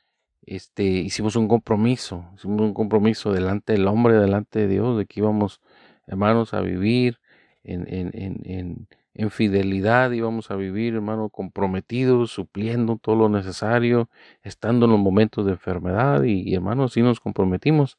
este, 0.46 0.84
hicimos 0.84 1.36
un 1.36 1.48
compromiso, 1.48 2.26
hicimos 2.36 2.62
un 2.62 2.74
compromiso 2.74 3.32
delante 3.32 3.74
del 3.74 3.88
hombre, 3.88 4.16
delante 4.18 4.60
de 4.60 4.68
Dios, 4.68 4.98
de 4.98 5.06
que 5.06 5.20
íbamos, 5.20 5.62
hermanos, 6.08 6.54
a 6.54 6.62
vivir 6.62 7.20
en, 7.64 7.86
en, 7.94 8.12
en, 8.14 8.42
en 8.46 8.88
fidelidad, 9.30 10.12
íbamos 10.12 10.52
a 10.52 10.56
vivir, 10.56 10.96
hermano, 10.96 11.30
comprometidos, 11.30 12.32
supliendo 12.32 12.98
todo 12.98 13.16
lo 13.16 13.30
necesario, 13.30 14.10
estando 14.42 14.86
en 14.86 14.92
los 14.92 15.00
momentos 15.00 15.46
de 15.46 15.54
enfermedad, 15.54 16.24
y, 16.24 16.50
y 16.50 16.56
hermano, 16.56 16.86
así 16.86 17.02
nos 17.02 17.20
comprometimos. 17.20 17.98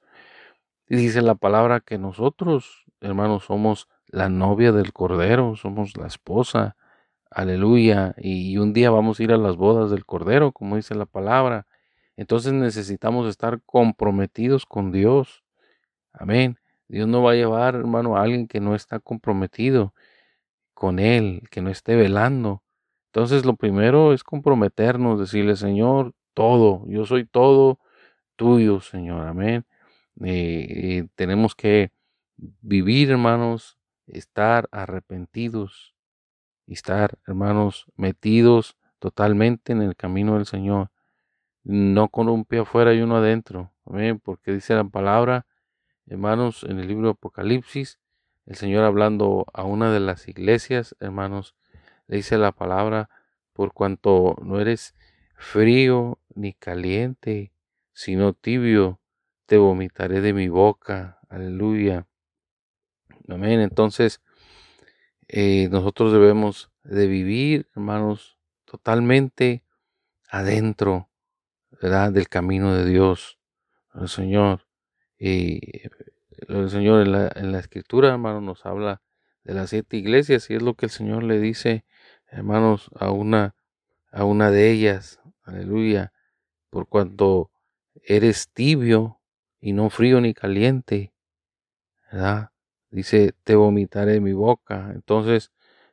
Y 0.88 0.96
dice 0.96 1.22
la 1.22 1.34
palabra 1.34 1.80
que 1.80 1.98
nosotros, 1.98 2.84
hermanos, 3.00 3.44
somos 3.44 3.88
la 4.06 4.28
novia 4.28 4.72
del 4.72 4.92
Cordero, 4.92 5.56
somos 5.56 5.96
la 5.96 6.06
esposa, 6.06 6.76
aleluya, 7.30 8.14
y 8.18 8.58
un 8.58 8.72
día 8.72 8.90
vamos 8.90 9.20
a 9.20 9.22
ir 9.22 9.32
a 9.32 9.38
las 9.38 9.56
bodas 9.56 9.90
del 9.90 10.04
Cordero, 10.04 10.52
como 10.52 10.76
dice 10.76 10.94
la 10.94 11.06
palabra. 11.06 11.66
Entonces 12.16 12.52
necesitamos 12.52 13.28
estar 13.28 13.62
comprometidos 13.64 14.66
con 14.66 14.92
Dios. 14.92 15.44
Amén. 16.12 16.58
Dios 16.88 17.08
no 17.08 17.22
va 17.22 17.32
a 17.32 17.34
llevar, 17.34 17.74
hermano, 17.74 18.16
a 18.16 18.22
alguien 18.22 18.46
que 18.46 18.60
no 18.60 18.74
está 18.74 18.98
comprometido 19.00 19.94
con 20.82 20.98
Él, 20.98 21.44
que 21.52 21.62
no 21.62 21.70
esté 21.70 21.94
velando. 21.94 22.64
Entonces 23.12 23.44
lo 23.44 23.54
primero 23.54 24.12
es 24.12 24.24
comprometernos, 24.24 25.20
decirle, 25.20 25.54
Señor, 25.54 26.12
todo, 26.34 26.84
yo 26.88 27.06
soy 27.06 27.24
todo 27.24 27.78
tuyo, 28.34 28.80
Señor. 28.80 29.28
Amén. 29.28 29.64
Eh, 30.24 31.06
tenemos 31.14 31.54
que 31.54 31.92
vivir, 32.62 33.12
hermanos, 33.12 33.78
estar 34.08 34.68
arrepentidos 34.72 35.94
y 36.66 36.72
estar, 36.72 37.16
hermanos, 37.28 37.86
metidos 37.94 38.76
totalmente 38.98 39.72
en 39.72 39.82
el 39.82 39.94
camino 39.94 40.34
del 40.34 40.46
Señor. 40.46 40.90
No 41.62 42.08
con 42.08 42.28
un 42.28 42.44
pie 42.44 42.60
afuera 42.62 42.92
y 42.92 43.02
uno 43.02 43.18
adentro. 43.18 43.72
Amén. 43.86 44.18
Porque 44.18 44.52
dice 44.52 44.74
la 44.74 44.82
palabra, 44.82 45.46
hermanos, 46.06 46.64
en 46.64 46.80
el 46.80 46.88
libro 46.88 47.06
de 47.06 47.12
Apocalipsis, 47.12 48.00
el 48.46 48.56
Señor 48.56 48.84
hablando 48.84 49.46
a 49.52 49.64
una 49.64 49.92
de 49.92 50.00
las 50.00 50.28
iglesias, 50.28 50.96
hermanos, 51.00 51.54
le 52.06 52.16
dice 52.16 52.38
la 52.38 52.52
palabra, 52.52 53.08
por 53.52 53.72
cuanto 53.72 54.36
no 54.42 54.60
eres 54.60 54.94
frío 55.36 56.18
ni 56.34 56.52
caliente, 56.52 57.52
sino 57.92 58.32
tibio, 58.32 59.00
te 59.46 59.58
vomitaré 59.58 60.20
de 60.20 60.32
mi 60.32 60.48
boca. 60.48 61.18
Aleluya. 61.28 62.06
Amén. 63.28 63.60
Entonces, 63.60 64.20
eh, 65.28 65.68
nosotros 65.70 66.12
debemos 66.12 66.70
de 66.82 67.06
vivir, 67.06 67.68
hermanos, 67.74 68.38
totalmente 68.64 69.64
adentro. 70.28 71.08
Del 71.80 72.28
camino 72.28 72.74
de 72.74 72.84
Dios, 72.84 73.40
el 73.94 74.08
Señor. 74.08 74.68
El 76.48 76.70
Señor 76.70 77.02
en 77.02 77.52
la, 77.52 77.58
escritura, 77.58 78.10
hermano, 78.10 78.40
nos 78.40 78.64
habla 78.66 79.02
de 79.44 79.54
las 79.54 79.70
siete 79.70 79.96
iglesias 79.96 80.48
y 80.50 80.54
es 80.54 80.62
lo 80.62 80.74
que 80.74 80.86
el 80.86 80.90
Señor 80.90 81.24
le 81.24 81.40
dice, 81.40 81.84
hermanos, 82.28 82.90
a 82.94 83.10
una, 83.10 83.54
a 84.10 84.24
una 84.24 84.50
de 84.50 84.70
ellas. 84.70 85.20
Aleluya. 85.42 86.12
Por 86.70 86.88
cuanto 86.88 87.50
eres 88.04 88.50
tibio 88.52 89.20
y 89.60 89.72
no 89.72 89.90
frío 89.90 90.20
ni 90.20 90.34
caliente, 90.34 91.12
¿verdad? 92.10 92.50
Dice, 92.90 93.34
te 93.44 93.54
vomitaré 93.54 94.20
mi 94.20 94.32
boca. 94.32 94.90
Entonces, 94.94 95.52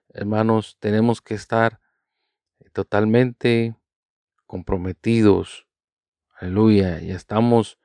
hermanos, 0.09 0.77
tenemos 0.79 1.21
que 1.21 1.33
estar 1.33 1.79
totalmente 2.73 3.75
comprometidos. 4.45 5.67
Aleluya. 6.35 6.99
Ya 6.99 7.15
estamos 7.15 7.77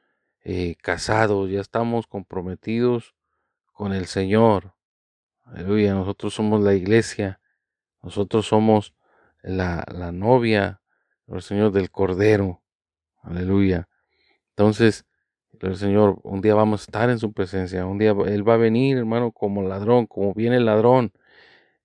eh, 0.44 0.76
casados, 0.80 1.50
ya 1.50 1.60
estamos 1.60 2.06
comprometidos 2.06 3.14
con 3.72 3.92
el 3.92 4.06
Señor. 4.06 4.74
Aleluya. 5.44 5.94
Nosotros 5.94 6.34
somos 6.34 6.62
la 6.62 6.74
iglesia. 6.74 7.40
Nosotros 8.02 8.46
somos 8.46 8.94
la, 9.42 9.84
la 9.90 10.12
novia, 10.12 10.80
el 11.26 11.42
Señor 11.42 11.72
del 11.72 11.90
Cordero. 11.90 12.62
Aleluya. 13.22 13.88
Entonces, 14.50 15.06
el 15.60 15.76
Señor, 15.76 16.18
un 16.22 16.40
día 16.40 16.54
vamos 16.54 16.82
a 16.82 16.84
estar 16.84 17.10
en 17.10 17.18
su 17.18 17.32
presencia, 17.32 17.86
un 17.86 17.98
día 17.98 18.14
Él 18.26 18.46
va 18.46 18.54
a 18.54 18.58
venir, 18.58 18.98
hermano, 18.98 19.32
como 19.32 19.62
ladrón, 19.62 20.06
como 20.06 20.34
viene 20.34 20.56
el 20.56 20.66
ladrón 20.66 21.12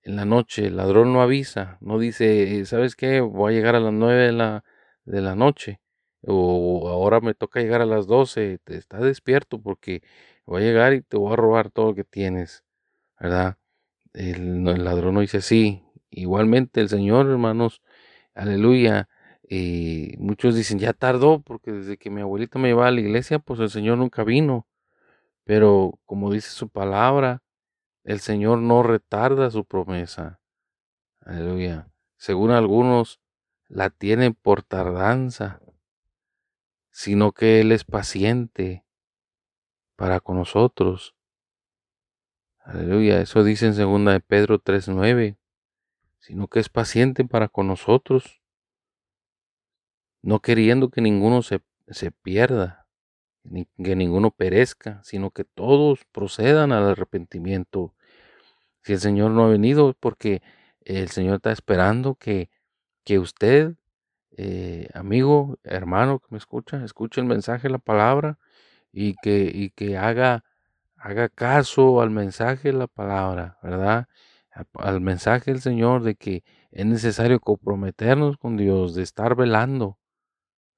en 0.02 0.16
la 0.16 0.24
noche. 0.24 0.66
El 0.66 0.76
ladrón 0.76 1.12
no 1.12 1.22
avisa, 1.22 1.78
no 1.80 1.98
dice, 1.98 2.64
¿sabes 2.66 2.96
qué? 2.96 3.20
Voy 3.20 3.54
a 3.54 3.56
llegar 3.56 3.76
a 3.76 3.80
las 3.80 3.92
nueve 3.92 4.26
de 4.26 4.32
la, 4.32 4.64
de 5.04 5.20
la 5.20 5.34
noche, 5.34 5.80
o 6.26 6.88
ahora 6.88 7.20
me 7.20 7.34
toca 7.34 7.60
llegar 7.60 7.80
a 7.82 7.86
las 7.86 8.06
doce. 8.06 8.58
Te 8.64 8.76
está 8.76 8.98
despierto 8.98 9.60
porque 9.60 10.02
voy 10.46 10.62
a 10.62 10.66
llegar 10.66 10.94
y 10.94 11.02
te 11.02 11.16
voy 11.16 11.32
a 11.32 11.36
robar 11.36 11.70
todo 11.70 11.88
lo 11.88 11.94
que 11.94 12.04
tienes, 12.04 12.64
¿verdad? 13.18 13.56
El, 14.12 14.64
ladrón 14.64 15.14
no 15.14 15.20
dice 15.20 15.38
así. 15.38 15.84
Igualmente 16.10 16.80
el 16.80 16.88
Señor, 16.88 17.30
hermanos, 17.30 17.82
aleluya, 18.34 19.08
y 19.48 20.14
muchos 20.18 20.54
dicen, 20.56 20.78
ya 20.78 20.92
tardó, 20.92 21.40
porque 21.40 21.72
desde 21.72 21.98
que 21.98 22.10
mi 22.10 22.20
abuelita 22.20 22.58
me 22.58 22.68
llevaba 22.68 22.88
a 22.88 22.92
la 22.92 23.00
iglesia, 23.00 23.38
pues 23.38 23.60
el 23.60 23.70
Señor 23.70 23.98
nunca 23.98 24.24
vino. 24.24 24.66
Pero 25.44 25.98
como 26.06 26.32
dice 26.32 26.50
su 26.50 26.68
palabra, 26.68 27.42
el 28.04 28.20
Señor 28.20 28.58
no 28.58 28.82
retarda 28.82 29.50
su 29.50 29.64
promesa. 29.64 30.40
Aleluya. 31.20 31.88
Según 32.16 32.50
algunos, 32.50 33.20
la 33.68 33.90
tienen 33.90 34.34
por 34.34 34.62
tardanza, 34.62 35.60
sino 36.90 37.32
que 37.32 37.60
Él 37.60 37.72
es 37.72 37.84
paciente 37.84 38.84
para 39.96 40.20
con 40.20 40.36
nosotros. 40.36 41.14
Aleluya. 42.58 43.20
Eso 43.20 43.44
dice 43.44 43.66
en 43.66 43.74
segunda 43.74 44.12
de 44.12 44.20
Pedro 44.20 44.62
3.9. 44.62 45.36
Sino 46.18 46.48
que 46.48 46.60
es 46.60 46.68
paciente 46.68 47.24
para 47.24 47.48
con 47.48 47.66
nosotros 47.66 48.40
no 50.22 50.40
queriendo 50.40 50.90
que 50.90 51.00
ninguno 51.00 51.42
se, 51.42 51.62
se 51.88 52.10
pierda, 52.10 52.86
ni 53.42 53.66
que 53.82 53.96
ninguno 53.96 54.30
perezca, 54.30 55.02
sino 55.02 55.30
que 55.30 55.44
todos 55.44 56.04
procedan 56.12 56.72
al 56.72 56.90
arrepentimiento. 56.90 57.94
Si 58.82 58.92
el 58.92 59.00
Señor 59.00 59.30
no 59.32 59.44
ha 59.44 59.48
venido, 59.48 59.94
porque 59.98 60.42
el 60.82 61.08
Señor 61.08 61.36
está 61.36 61.52
esperando 61.52 62.14
que, 62.14 62.50
que 63.04 63.18
usted, 63.18 63.76
eh, 64.36 64.88
amigo, 64.94 65.58
hermano 65.64 66.20
que 66.20 66.26
me 66.30 66.38
escucha, 66.38 66.84
escuche 66.84 67.20
el 67.20 67.26
mensaje, 67.26 67.68
la 67.68 67.78
palabra, 67.78 68.38
y 68.92 69.14
que, 69.22 69.50
y 69.52 69.70
que 69.70 69.98
haga, 69.98 70.44
haga 70.96 71.28
caso 71.28 72.00
al 72.00 72.10
mensaje, 72.10 72.72
la 72.72 72.86
palabra, 72.86 73.58
¿verdad? 73.62 74.08
Al 74.74 75.00
mensaje 75.00 75.52
del 75.52 75.60
Señor 75.60 76.02
de 76.02 76.16
que 76.16 76.44
es 76.70 76.86
necesario 76.86 77.40
comprometernos 77.40 78.36
con 78.38 78.56
Dios, 78.56 78.94
de 78.94 79.02
estar 79.02 79.36
velando, 79.36 79.98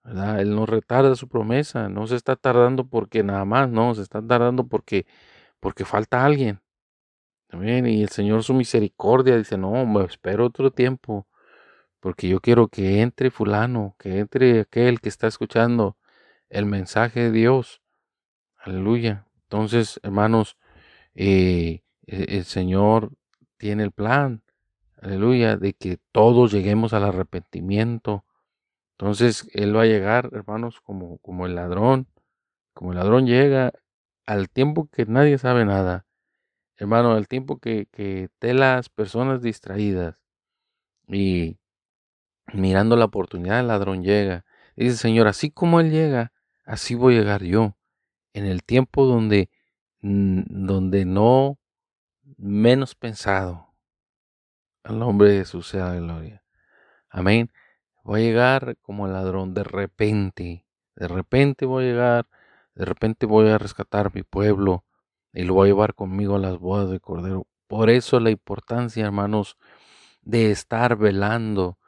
él 0.05 0.55
no 0.55 0.67
retarda 0.67 1.15
su 1.15 1.29
promesa, 1.29 1.89
no 1.89 2.07
se 2.07 2.17
está 2.17 2.37
tardando 2.37 2.87
porque 2.87 3.23
nada 3.23 3.45
más, 3.45 3.69
no, 3.69 3.95
se 3.95 4.03
está 4.03 4.21
tardando 4.27 4.67
porque, 4.67 5.07
porque 5.61 5.85
falta 5.85 6.25
alguien. 6.25 6.61
También, 7.47 7.87
y 7.87 8.03
el 8.03 8.09
Señor 8.09 8.43
su 8.43 8.55
misericordia 8.55 9.37
dice, 9.37 9.59
no, 9.59 9.85
me 9.87 10.05
espero 10.05 10.47
otro 10.47 10.71
tiempo, 10.73 11.27
porque 12.03 12.29
yo 12.29 12.41
quiero 12.41 12.69
que 12.69 13.01
entre 13.03 13.31
fulano, 13.31 13.97
que 13.99 14.19
entre 14.19 14.61
aquel 14.61 15.01
que 15.01 15.09
está 15.09 15.29
escuchando 15.29 15.97
el 16.51 16.67
mensaje 16.67 17.21
de 17.21 17.33
Dios. 17.33 17.83
Aleluya. 18.59 19.27
Entonces, 19.45 20.01
hermanos, 20.03 20.59
eh, 21.15 21.83
e, 22.07 22.37
el 22.39 22.45
Señor 22.45 23.13
tiene 23.57 23.85
el 23.85 23.93
plan, 23.93 24.43
aleluya, 25.01 25.57
de 25.57 25.75
que 25.75 25.99
todos 26.13 26.53
lleguemos 26.53 26.93
al 26.93 27.05
arrepentimiento 27.05 28.25
entonces 29.03 29.51
Él 29.53 29.77
va 29.77 29.83
a 29.83 29.87
llegar, 29.87 30.31
hermanos, 30.33 30.81
como, 30.81 31.19
como 31.19 31.47
el 31.47 31.57
ladrón, 31.57 32.07
como 32.73 32.93
el 32.93 32.99
ladrón 32.99 33.27
llega 33.27 33.73
al 34.27 34.49
tiempo 34.49 34.89
que 34.93 35.07
nadie 35.07 35.39
sabe 35.39 35.65
nada. 35.65 36.07
Hermano, 36.77 37.13
al 37.15 37.27
tiempo 37.27 37.59
que, 37.59 37.87
que 37.91 38.31
de 38.41 38.55
las 38.55 38.89
personas 38.91 39.43
distraídas 39.43 40.21
y 41.09 41.59
mirando 42.53 42.97
la 42.97 43.07
oportunidad, 43.07 43.61
el 43.61 43.69
ladrón 43.69 44.03
llega. 44.03 44.45
Dice, 44.77 44.97
Señor, 44.97 45.29
así 45.29 45.51
como 45.51 45.81
Él 45.81 45.91
llega, 45.91 46.33
así 46.65 46.95
voy 46.95 47.17
a 47.17 47.19
llegar 47.21 47.43
yo. 47.43 47.77
En 48.33 48.47
el 48.47 48.65
tiempo 48.65 49.05
donde, 49.05 49.51
donde 50.01 51.05
no 51.05 51.59
menos 52.37 52.95
pensado. 52.95 53.69
Al 54.85 54.99
nombre 54.99 55.31
de 55.31 55.39
Jesús 55.39 55.69
sea 55.69 55.95
gloria. 55.95 56.43
Amén. 57.09 57.51
voy 58.03 58.23
a 58.23 58.25
llegar 58.25 58.77
como 58.83 59.07
ladrón 59.07 59.55
de 59.55 59.65
repente. 59.65 60.67
De 60.97 61.09
repente 61.09 61.67
voy 61.67 61.85
a 61.85 61.89
llegar, 61.89 62.27
de 62.75 62.85
repente 62.85 63.27
voy 63.27 63.49
a 63.49 63.59
rescatar 63.59 64.15
mi 64.15 64.23
pueblo 64.23 64.85
y 65.33 65.45
lo 65.45 65.55
voy 65.55 65.69
a 65.69 65.73
llevar 65.73 65.95
conmigo 65.95 66.37
a 66.37 66.39
las 66.39 66.59
bodas 66.59 66.91
de 66.91 67.01
Cordero. 67.01 67.47
Por 67.67 67.91
eso 67.91 68.19
la 68.21 68.31
importancia, 68.31 69.05
hermanos, 69.05 69.57
de 70.23 70.51
estar 70.51 70.97
velando. 70.97 71.79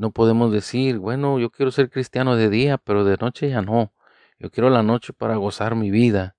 No 0.00 0.12
podemos 0.12 0.50
decir, 0.50 0.96
bueno, 0.98 1.38
yo 1.38 1.50
quiero 1.50 1.70
ser 1.70 1.90
cristiano 1.90 2.34
de 2.34 2.48
día, 2.48 2.78
pero 2.78 3.04
de 3.04 3.18
noche 3.18 3.50
ya 3.50 3.60
no. 3.60 3.92
Yo 4.38 4.50
quiero 4.50 4.70
la 4.70 4.82
noche 4.82 5.12
para 5.12 5.36
gozar 5.36 5.74
mi 5.74 5.90
vida. 5.90 6.36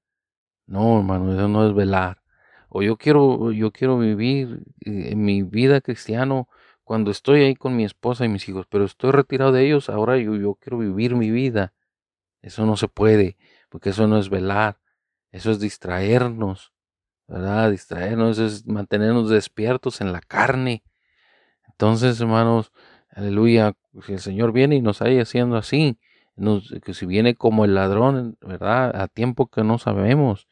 No, 0.65 0.97
hermano, 0.97 1.31
eso 1.31 1.47
no 1.47 1.67
es 1.67 1.75
velar. 1.75 2.23
O 2.69 2.81
yo 2.81 2.97
quiero, 2.97 3.51
yo 3.51 3.69
quiero 3.71 3.99
vivir 3.99 4.63
eh, 4.83 5.15
mi 5.15 5.43
vida 5.43 5.79
cristiano 5.79 6.49
cuando 6.83 7.11
estoy 7.11 7.43
ahí 7.43 7.55
con 7.55 7.75
mi 7.75 7.85
esposa 7.85 8.25
y 8.25 8.29
mis 8.29 8.49
hijos, 8.49 8.65
pero 8.67 8.83
estoy 8.83 9.11
retirado 9.11 9.51
de 9.51 9.63
ellos, 9.67 9.89
ahora 9.89 10.17
yo, 10.17 10.35
yo 10.37 10.55
quiero 10.55 10.79
vivir 10.79 11.15
mi 11.15 11.29
vida. 11.29 11.71
Eso 12.41 12.65
no 12.65 12.77
se 12.77 12.87
puede, 12.87 13.37
porque 13.69 13.91
eso 13.91 14.07
no 14.07 14.17
es 14.17 14.29
velar, 14.31 14.79
eso 15.31 15.51
es 15.51 15.59
distraernos, 15.59 16.73
¿verdad? 17.27 17.69
Distraernos, 17.69 18.39
es 18.39 18.65
mantenernos 18.65 19.29
despiertos 19.29 20.01
en 20.01 20.11
la 20.11 20.21
carne. 20.21 20.83
Entonces, 21.67 22.19
hermanos, 22.21 22.71
aleluya, 23.11 23.73
si 24.05 24.13
el 24.13 24.19
Señor 24.19 24.51
viene 24.51 24.75
y 24.75 24.81
nos 24.81 25.01
haya 25.01 25.21
haciendo 25.21 25.57
así, 25.57 25.97
que 26.83 26.93
si 26.93 27.05
viene 27.05 27.35
como 27.35 27.65
el 27.65 27.75
ladrón, 27.75 28.37
¿verdad? 28.41 28.99
A 28.99 29.07
tiempo 29.07 29.47
que 29.47 29.63
no 29.63 29.77
sabemos. 29.77 30.47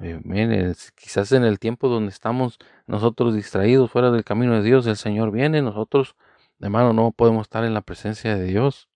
Eh, 0.00 0.74
quizás 0.96 1.32
en 1.32 1.44
el 1.44 1.58
tiempo 1.58 1.88
donde 1.88 2.10
estamos 2.10 2.58
nosotros 2.86 3.34
distraídos 3.34 3.90
fuera 3.90 4.10
del 4.10 4.24
camino 4.24 4.54
de 4.54 4.62
Dios, 4.62 4.86
el 4.86 4.96
Señor 4.96 5.30
viene, 5.30 5.60
nosotros, 5.60 6.16
hermano, 6.60 6.92
no 6.92 7.12
podemos 7.12 7.42
estar 7.42 7.64
en 7.64 7.74
la 7.74 7.82
presencia 7.82 8.34
de 8.36 8.44
Dios. 8.44 8.88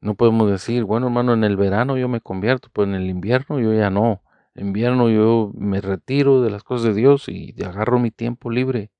No 0.00 0.14
podemos 0.14 0.50
decir, 0.50 0.84
bueno, 0.84 1.06
hermano, 1.06 1.32
en 1.32 1.42
el 1.42 1.56
verano 1.56 1.96
yo 1.96 2.08
me 2.08 2.20
convierto, 2.20 2.68
pero 2.72 2.86
en 2.86 2.94
el 2.94 3.08
invierno 3.08 3.58
yo 3.58 3.72
ya 3.72 3.90
no. 3.90 4.22
En 4.54 4.68
invierno 4.68 5.10
yo 5.10 5.50
me 5.54 5.80
retiro 5.80 6.42
de 6.42 6.50
las 6.50 6.62
cosas 6.62 6.94
de 6.94 6.94
Dios 6.94 7.28
y 7.28 7.54
agarro 7.64 7.98
mi 7.98 8.10
tiempo 8.10 8.50
libre. 8.50 8.90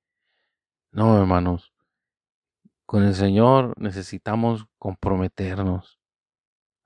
No, 0.90 1.16
hermanos. 1.18 1.75
Con 2.86 3.02
el 3.02 3.14
Señor 3.16 3.74
necesitamos 3.78 4.66
comprometernos. 4.78 5.98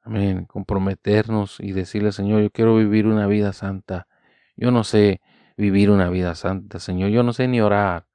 Amén. 0.01 0.47
Comprometernos 0.47 1.61
y 1.61 1.73
decirle, 1.73 2.13
Señor, 2.13 2.43
yo 2.43 2.51
quiero 2.51 2.75
vivir 2.77 3.07
una 3.07 3.27
vida 3.27 3.53
santa. 3.53 4.09
Yo 4.57 4.71
no 4.71 4.83
sé 4.83 5.21
vivir 5.59 5.91
una 5.91 6.09
vida 6.09 6.35
santa, 6.35 6.81
Señor. 6.81 7.11
Yo 7.11 7.23
no 7.23 7.35
sé 7.35 7.49
ni 7.49 7.61
orar. 7.61 8.07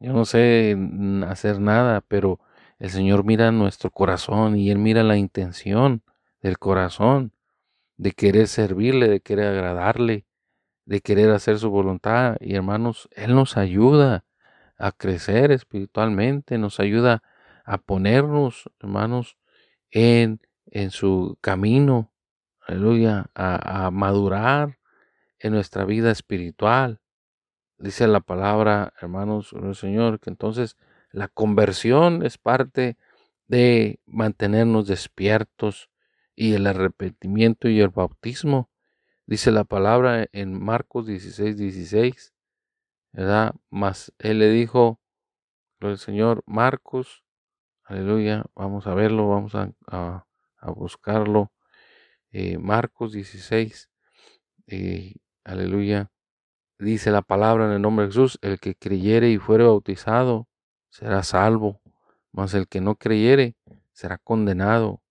Yo 0.00 0.12
no 0.12 0.26
sé 0.26 0.76
hacer 1.26 1.60
nada, 1.60 2.02
pero 2.02 2.40
el 2.78 2.90
Señor 2.90 3.24
mira 3.24 3.50
nuestro 3.52 3.90
corazón 3.90 4.56
y 4.56 4.70
Él 4.70 4.78
mira 4.78 5.02
la 5.02 5.16
intención 5.16 6.02
del 6.42 6.58
corazón 6.58 7.32
de 7.96 8.12
querer 8.12 8.48
servirle, 8.48 9.08
de 9.08 9.20
querer 9.20 9.46
agradarle, 9.46 10.26
de 10.84 11.00
querer 11.00 11.30
hacer 11.30 11.58
su 11.58 11.70
voluntad. 11.70 12.36
Y 12.40 12.54
hermanos, 12.54 13.08
Él 13.12 13.34
nos 13.34 13.56
ayuda 13.56 14.26
a 14.82 14.92
crecer 14.92 15.52
espiritualmente, 15.52 16.58
nos 16.58 16.80
ayuda 16.80 17.22
a 17.64 17.78
ponernos, 17.78 18.70
hermanos, 18.80 19.38
en 19.90 20.40
en 20.72 20.90
su 20.90 21.36
camino, 21.40 22.12
aleluya, 22.66 23.30
a, 23.34 23.90
madurar 23.90 24.78
en 25.38 25.52
nuestra 25.52 25.84
vida 25.84 26.10
espiritual. 26.10 27.00
Dice 27.78 28.06
la 28.06 28.20
palabra, 28.20 28.94
hermanos, 29.00 29.50
del 29.52 29.74
Señor, 29.74 30.18
que 30.18 30.30
entonces 30.30 30.76
la 31.10 31.28
conversión 31.28 32.24
es 32.24 32.38
parte 32.38 32.96
de 33.48 34.00
mantenernos 34.06 34.86
despiertos 34.86 35.90
y 36.34 36.54
el 36.54 36.66
arrepentimiento 36.66 37.68
y 37.68 37.80
el 37.80 37.90
bautismo. 37.90 38.70
Dice 39.26 39.50
la 39.50 39.64
palabra 39.64 40.26
en 40.32 40.58
Marcos 40.62 41.06
16, 41.06 41.58
16, 41.58 42.31
¿verdad? 43.12 43.54
Mas 43.70 44.12
él 44.18 44.38
le 44.38 44.50
dijo, 44.50 45.00
el 45.80 45.98
Señor, 45.98 46.42
Marcos, 46.46 47.24
aleluya, 47.84 48.44
vamos 48.54 48.86
a 48.86 48.94
verlo, 48.94 49.28
vamos 49.28 49.54
a 49.54 50.26
a 50.62 50.70
buscarlo. 50.70 51.52
Eh, 52.30 52.56
Marcos 52.58 53.12
16, 53.12 53.90
eh, 54.68 55.16
aleluya. 55.44 56.10
Dice 56.78 57.10
la 57.10 57.22
palabra 57.22 57.66
en 57.66 57.72
el 57.72 57.82
nombre 57.82 58.06
de 58.06 58.12
Jesús, 58.12 58.38
el 58.42 58.58
que 58.58 58.74
creyere 58.74 59.30
y 59.30 59.38
fuere 59.38 59.64
bautizado 59.64 60.48
será 60.88 61.22
salvo, 61.22 61.80
mas 62.32 62.54
el 62.54 62.68
que 62.68 62.80
no 62.80 62.96
creyere 62.96 63.56
será 63.92 64.18
condenado. 64.18 65.02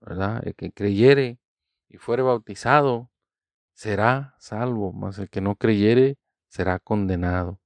¿Verdad? 0.00 0.42
El 0.44 0.56
que 0.56 0.72
creyere 0.72 1.38
y 1.88 1.98
fuere 1.98 2.22
bautizado 2.22 3.10
será 3.74 4.34
salvo, 4.38 4.92
mas 4.92 5.18
el 5.18 5.30
que 5.30 5.40
no 5.40 5.54
creyere 5.56 6.18
será 6.52 6.78
condenado. 6.78 7.58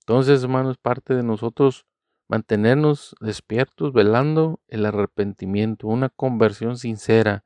Entonces, 0.00 0.42
hermanos, 0.42 0.76
parte 0.76 1.14
de 1.14 1.22
nosotros 1.22 1.86
mantenernos 2.28 3.16
despiertos, 3.20 3.94
velando 3.94 4.60
el 4.68 4.84
arrepentimiento, 4.84 5.88
una 5.88 6.10
conversión 6.10 6.76
sincera 6.76 7.44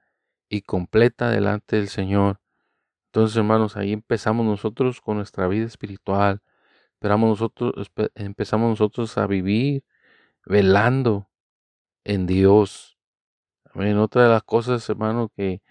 y 0.48 0.62
completa 0.62 1.30
delante 1.30 1.76
del 1.76 1.88
Señor. 1.88 2.40
Entonces, 3.06 3.36
hermanos, 3.36 3.76
ahí 3.76 3.92
empezamos 3.92 4.44
nosotros 4.44 5.00
con 5.00 5.18
nuestra 5.18 5.46
vida 5.46 5.64
espiritual. 5.64 6.42
Esperamos 6.94 7.28
nosotros, 7.30 7.92
empezamos 8.16 8.70
nosotros 8.70 9.16
a 9.16 9.28
vivir 9.28 9.84
velando 10.44 11.30
en 12.02 12.26
Dios. 12.26 12.98
Amén. 13.72 13.96
Otra 13.98 14.24
de 14.24 14.30
las 14.30 14.42
cosas, 14.42 14.88
hermano, 14.90 15.30
que 15.36 15.62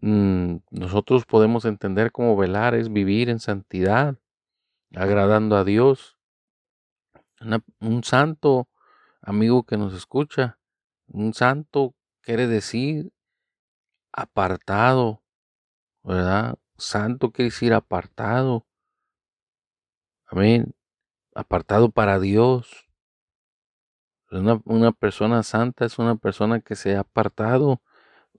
nosotros 0.00 1.26
podemos 1.26 1.64
entender 1.64 2.12
como 2.12 2.36
velar 2.36 2.74
es 2.74 2.92
vivir 2.92 3.28
en 3.30 3.40
santidad, 3.40 4.16
agradando 4.94 5.56
a 5.56 5.64
Dios 5.64 6.18
un 7.80 8.04
santo 8.04 8.68
amigo 9.20 9.64
que 9.64 9.76
nos 9.76 9.94
escucha, 9.94 10.58
un 11.06 11.34
santo 11.34 11.94
quiere 12.20 12.46
decir 12.46 13.12
apartado, 14.12 15.22
¿verdad? 16.02 16.56
Santo 16.76 17.32
quiere 17.32 17.50
decir 17.50 17.72
apartado. 17.74 18.66
Amén. 20.26 20.74
Apartado 21.34 21.90
para 21.90 22.18
Dios. 22.20 22.88
Una, 24.30 24.92
persona 24.92 25.42
santa 25.42 25.86
es 25.86 25.98
una 25.98 26.16
persona 26.16 26.60
que 26.60 26.76
se 26.76 26.96
ha 26.96 27.00
apartado. 27.00 27.80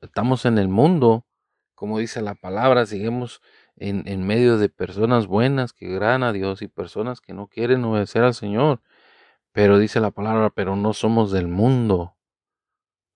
Estamos 0.01 0.45
en 0.45 0.57
el 0.59 0.67
mundo, 0.69 1.25
como 1.79 1.97
dice 1.97 2.21
la 2.21 2.35
palabra, 2.35 2.85
seguimos 2.85 3.41
en, 3.77 4.27
medio 4.27 4.57
de 4.57 4.67
personas 4.67 5.27
buenas 5.27 5.71
que 5.71 5.85
agradan 5.85 6.23
a 6.23 6.33
Dios 6.33 6.61
y 6.61 6.67
personas 6.67 7.21
que 7.21 7.31
no 7.33 7.47
quieren 7.47 7.85
obedecer 7.85 8.21
al 8.23 8.33
Señor. 8.33 8.81
Pero 9.53 9.79
dice 9.79 10.01
la 10.01 10.11
palabra, 10.11 10.49
pero 10.49 10.75
no 10.75 10.91
somos 10.91 11.31
del 11.31 11.47
mundo. 11.47 12.17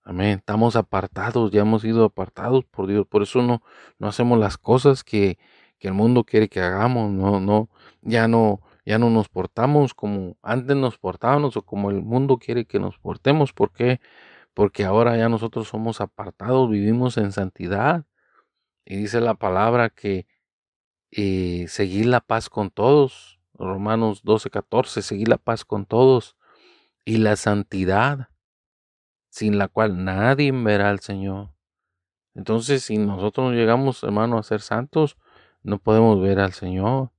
Amén. 0.03 0.39
Estamos 0.39 0.77
apartados, 0.77 1.51
ya 1.51 1.59
hemos 1.61 1.81
sido 1.81 2.05
apartados 2.05 2.63
por 2.63 2.87
Dios. 2.87 3.05
Por 3.05 3.23
eso 3.23 3.41
no, 3.41 3.61
no 3.99 4.07
hacemos 4.07 4.39
las 4.39 4.57
cosas 4.57 5.03
que, 5.03 5.37
que 5.77 5.89
el 5.89 5.93
mundo 5.93 6.23
quiere 6.23 6.47
que 6.47 6.61
hagamos. 6.61 7.11
No, 7.11 7.41
no, 7.41 7.69
ya 8.01 8.29
no, 8.29 8.61
ya 8.85 8.97
no 8.97 9.09
nos 9.09 9.27
portamos 9.27 9.93
como 9.93 10.37
antes 10.41 10.77
nos 10.77 10.97
portábamos 10.97 11.57
o 11.57 11.63
como 11.63 11.91
el 11.91 12.01
mundo 12.01 12.37
quiere 12.37 12.63
que 12.63 12.79
nos 12.79 12.97
portemos. 12.97 13.51
¿Por 13.51 13.73
qué? 13.73 13.99
Porque 14.53 14.85
ahora 14.85 15.17
ya 15.17 15.27
nosotros 15.27 15.67
somos 15.67 15.99
apartados, 15.99 16.69
vivimos 16.69 17.17
en 17.17 17.33
santidad. 17.33 18.05
Y 18.85 18.97
dice 18.97 19.21
la 19.21 19.35
palabra 19.35 19.89
que 19.89 20.27
eh, 21.11 21.65
seguir 21.67 22.07
la 22.07 22.21
paz 22.21 22.49
con 22.49 22.71
todos. 22.71 23.39
Romanos 23.53 24.23
12, 24.23 24.49
14, 24.49 25.01
seguir 25.01 25.27
la 25.27 25.37
paz 25.37 25.63
con 25.63 25.85
todos 25.85 26.35
y 27.05 27.17
la 27.17 27.35
santidad, 27.35 28.29
sin 29.29 29.57
la 29.57 29.67
cual 29.67 30.03
nadie 30.03 30.51
verá 30.51 30.89
al 30.89 31.01
Señor. 31.01 31.53
Entonces, 32.33 32.83
si 32.83 32.97
nosotros 32.97 33.51
no 33.51 33.53
llegamos, 33.55 34.03
hermano, 34.03 34.39
a 34.39 34.43
ser 34.43 34.61
santos, 34.61 35.17
no 35.61 35.77
podemos 35.77 36.19
ver 36.19 36.39
al 36.39 36.53
Señor. 36.53 37.11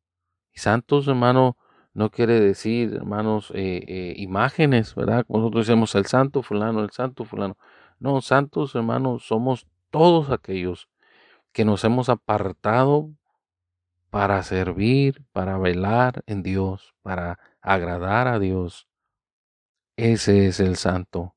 Y 0.52 0.58
santos, 0.58 1.06
hermano, 1.06 1.56
no 1.92 2.10
quiere 2.10 2.40
decir, 2.40 2.94
hermanos, 2.94 3.52
eh, 3.54 3.84
eh, 3.86 4.14
imágenes, 4.16 4.94
¿verdad? 4.96 5.24
Nosotros 5.28 5.68
decimos 5.68 5.94
el 5.94 6.06
santo 6.06 6.42
fulano, 6.42 6.82
el 6.82 6.90
santo 6.90 7.24
fulano. 7.24 7.56
No, 8.00 8.20
santos, 8.20 8.74
hermanos, 8.74 9.24
somos 9.24 9.68
todos 9.90 10.30
aquellos 10.30 10.88
que 11.54 11.64
nos 11.64 11.84
hemos 11.84 12.08
apartado 12.08 13.14
para 14.10 14.42
servir, 14.42 15.24
para 15.32 15.56
velar 15.56 16.24
en 16.26 16.42
Dios, 16.42 16.94
para 17.00 17.38
agradar 17.62 18.26
a 18.26 18.40
Dios. 18.40 18.88
Ese 19.96 20.48
es 20.48 20.58
el 20.58 20.76
santo. 20.76 21.36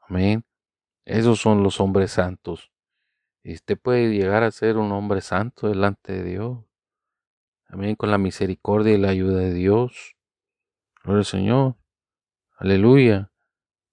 Amén. 0.00 0.44
Esos 1.06 1.40
son 1.40 1.62
los 1.62 1.80
hombres 1.80 2.12
santos. 2.12 2.70
Y 3.42 3.54
usted 3.54 3.78
puede 3.78 4.10
llegar 4.10 4.42
a 4.42 4.50
ser 4.50 4.76
un 4.76 4.92
hombre 4.92 5.22
santo 5.22 5.68
delante 5.68 6.12
de 6.12 6.22
Dios. 6.22 6.58
Amén. 7.66 7.96
Con 7.96 8.10
la 8.10 8.18
misericordia 8.18 8.92
y 8.92 8.98
la 8.98 9.08
ayuda 9.08 9.38
de 9.38 9.54
Dios. 9.54 10.16
Gloria 11.02 11.20
al 11.20 11.24
Señor. 11.24 11.76
Aleluya. 12.58 13.32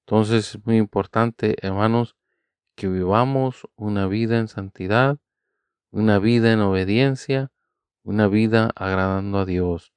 Entonces 0.05 0.55
es 0.55 0.65
muy 0.65 0.75
importante, 0.75 1.55
hermanos, 1.65 2.17
que 2.75 2.89
vivamos 2.89 3.65
una 3.75 4.07
vida 4.07 4.39
en 4.39 4.49
santidad, 4.49 5.19
una 5.93 6.17
vida 6.17 6.51
en 6.51 6.59
obediencia, 6.59 7.51
una 8.01 8.27
vida 8.27 8.71
agradando 8.75 9.37
a 9.37 9.45
Dios, 9.45 9.93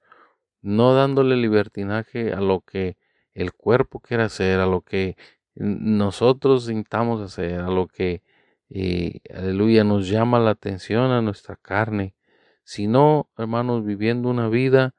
no 0.61 0.95
dándole 0.95 1.37
libertinaje 1.37 2.35
a 2.35 2.41
lo 2.43 2.61
que 2.61 2.99
el 3.33 3.55
cuerpo 3.55 4.01
quiere 4.01 4.25
hacer, 4.25 4.61
a 4.61 4.67
lo 4.67 4.83
que 4.83 5.17
nosotros 5.55 6.69
intentamos 6.69 7.23
hacer, 7.23 7.61
a 7.61 7.71
lo 7.71 7.89
que, 7.89 8.23
eh, 8.69 9.21
aleluya, 9.35 9.85
nos 9.85 10.07
llama 10.07 10.39
la 10.39 10.51
atención 10.51 11.13
a 11.13 11.23
nuestra 11.23 11.57
carne, 11.57 12.15
sino, 12.63 13.31
hermanos, 13.39 13.83
viviendo 13.83 14.29
una 14.29 14.51
vida 14.51 14.95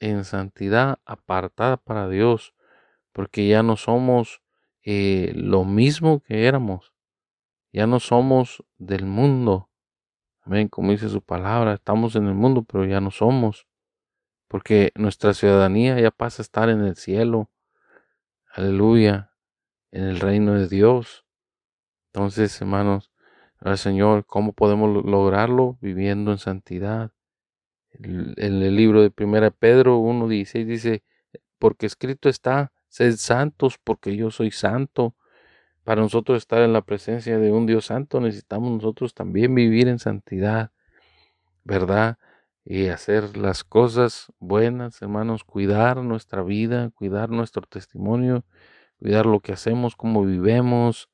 en 0.00 0.24
santidad 0.24 0.98
apartada 1.04 1.76
para 1.76 2.08
Dios, 2.08 2.54
porque 3.12 3.46
ya 3.46 3.62
no 3.62 3.76
somos 3.76 4.40
eh, 4.82 5.30
lo 5.34 5.66
mismo 5.66 6.20
que 6.20 6.46
éramos, 6.46 6.94
ya 7.70 7.86
no 7.86 8.00
somos 8.00 8.64
del 8.78 9.04
mundo. 9.04 9.67
Amén, 10.48 10.68
como 10.68 10.92
dice 10.92 11.10
su 11.10 11.20
palabra, 11.20 11.74
estamos 11.74 12.16
en 12.16 12.26
el 12.26 12.32
mundo, 12.32 12.62
pero 12.62 12.86
ya 12.86 13.02
no 13.02 13.10
somos, 13.10 13.66
porque 14.48 14.92
nuestra 14.94 15.34
ciudadanía 15.34 16.00
ya 16.00 16.10
pasa 16.10 16.40
a 16.40 16.44
estar 16.44 16.70
en 16.70 16.80
el 16.80 16.96
cielo. 16.96 17.50
Aleluya, 18.54 19.30
en 19.90 20.04
el 20.04 20.18
reino 20.18 20.54
de 20.54 20.66
Dios. 20.66 21.26
Entonces, 22.06 22.58
hermanos, 22.62 23.12
al 23.58 23.76
Señor, 23.76 24.24
¿cómo 24.24 24.54
podemos 24.54 25.04
lograrlo? 25.04 25.76
Viviendo 25.82 26.32
en 26.32 26.38
santidad. 26.38 27.12
En 27.90 28.34
el, 28.38 28.74
libro 28.74 29.02
de 29.02 29.12
1 29.14 29.50
Pedro 29.50 30.00
1.16 30.00 30.64
dice, 30.64 31.04
porque 31.58 31.84
escrito 31.84 32.30
está, 32.30 32.72
sed 32.88 33.16
santos 33.16 33.76
porque 33.76 34.16
yo 34.16 34.30
soy 34.30 34.50
santo. 34.50 35.14
Para 35.88 36.02
nosotros 36.02 36.36
estar 36.36 36.60
en 36.60 36.74
la 36.74 36.82
presencia 36.82 37.38
de 37.38 37.50
un 37.50 37.64
Dios 37.64 37.86
santo 37.86 38.20
necesitamos 38.20 38.70
nosotros 38.70 39.14
también 39.14 39.54
vivir 39.54 39.88
en 39.88 39.98
santidad, 39.98 40.70
¿verdad? 41.64 42.18
Y 42.62 42.88
hacer 42.88 43.38
las 43.38 43.64
cosas 43.64 44.30
buenas, 44.38 45.00
hermanos, 45.00 45.44
cuidar 45.44 45.96
nuestra 46.02 46.42
vida, 46.42 46.90
cuidar 46.90 47.30
nuestro 47.30 47.62
testimonio, 47.62 48.44
cuidar 48.98 49.24
lo 49.24 49.40
que 49.40 49.54
hacemos, 49.54 49.96
cómo 49.96 50.26
vivemos. 50.26 51.08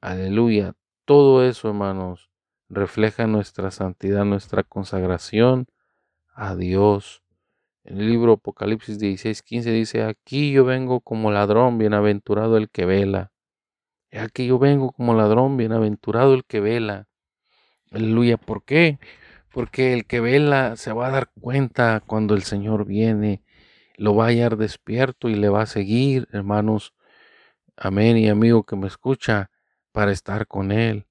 Aleluya. 0.00 0.72
Todo 1.04 1.44
eso, 1.44 1.68
hermanos, 1.68 2.30
refleja 2.70 3.26
nuestra 3.26 3.70
santidad, 3.70 4.24
nuestra 4.24 4.62
consagración 4.62 5.66
a 6.32 6.56
Dios. 6.56 7.22
En 7.84 7.98
el 7.98 8.06
libro 8.06 8.32
Apocalipsis 8.32 8.98
16, 8.98 9.42
15 9.42 9.70
dice, 9.72 10.04
aquí 10.04 10.52
yo 10.52 10.64
vengo 10.64 11.02
como 11.02 11.30
ladrón, 11.30 11.76
bienaventurado 11.76 12.56
el 12.56 12.70
que 12.70 12.86
vela. 12.86 13.30
Aquí 14.16 14.46
yo 14.46 14.58
vengo 14.58 14.92
como 14.92 15.14
ladrón, 15.14 15.56
bienaventurado 15.56 16.34
el 16.34 16.44
que 16.44 16.60
vela. 16.60 17.08
Aleluya. 17.90 18.36
¿Por 18.36 18.64
qué? 18.64 18.98
Porque 19.52 19.92
el 19.92 20.06
que 20.06 20.20
vela 20.20 20.76
se 20.76 20.92
va 20.92 21.08
a 21.08 21.10
dar 21.10 21.30
cuenta 21.40 22.02
cuando 22.06 22.34
el 22.34 22.42
Señor 22.42 22.84
viene, 22.84 23.42
lo 23.96 24.14
va 24.14 24.24
a 24.24 24.28
hallar 24.28 24.56
despierto 24.56 25.28
y 25.28 25.34
le 25.34 25.48
va 25.48 25.62
a 25.62 25.66
seguir, 25.66 26.28
hermanos. 26.32 26.94
Amén. 27.76 28.16
Y 28.16 28.28
amigo 28.28 28.64
que 28.64 28.76
me 28.76 28.86
escucha, 28.86 29.50
para 29.96 30.12
estar 30.12 30.46
con 30.46 30.72
Él. 30.72 31.06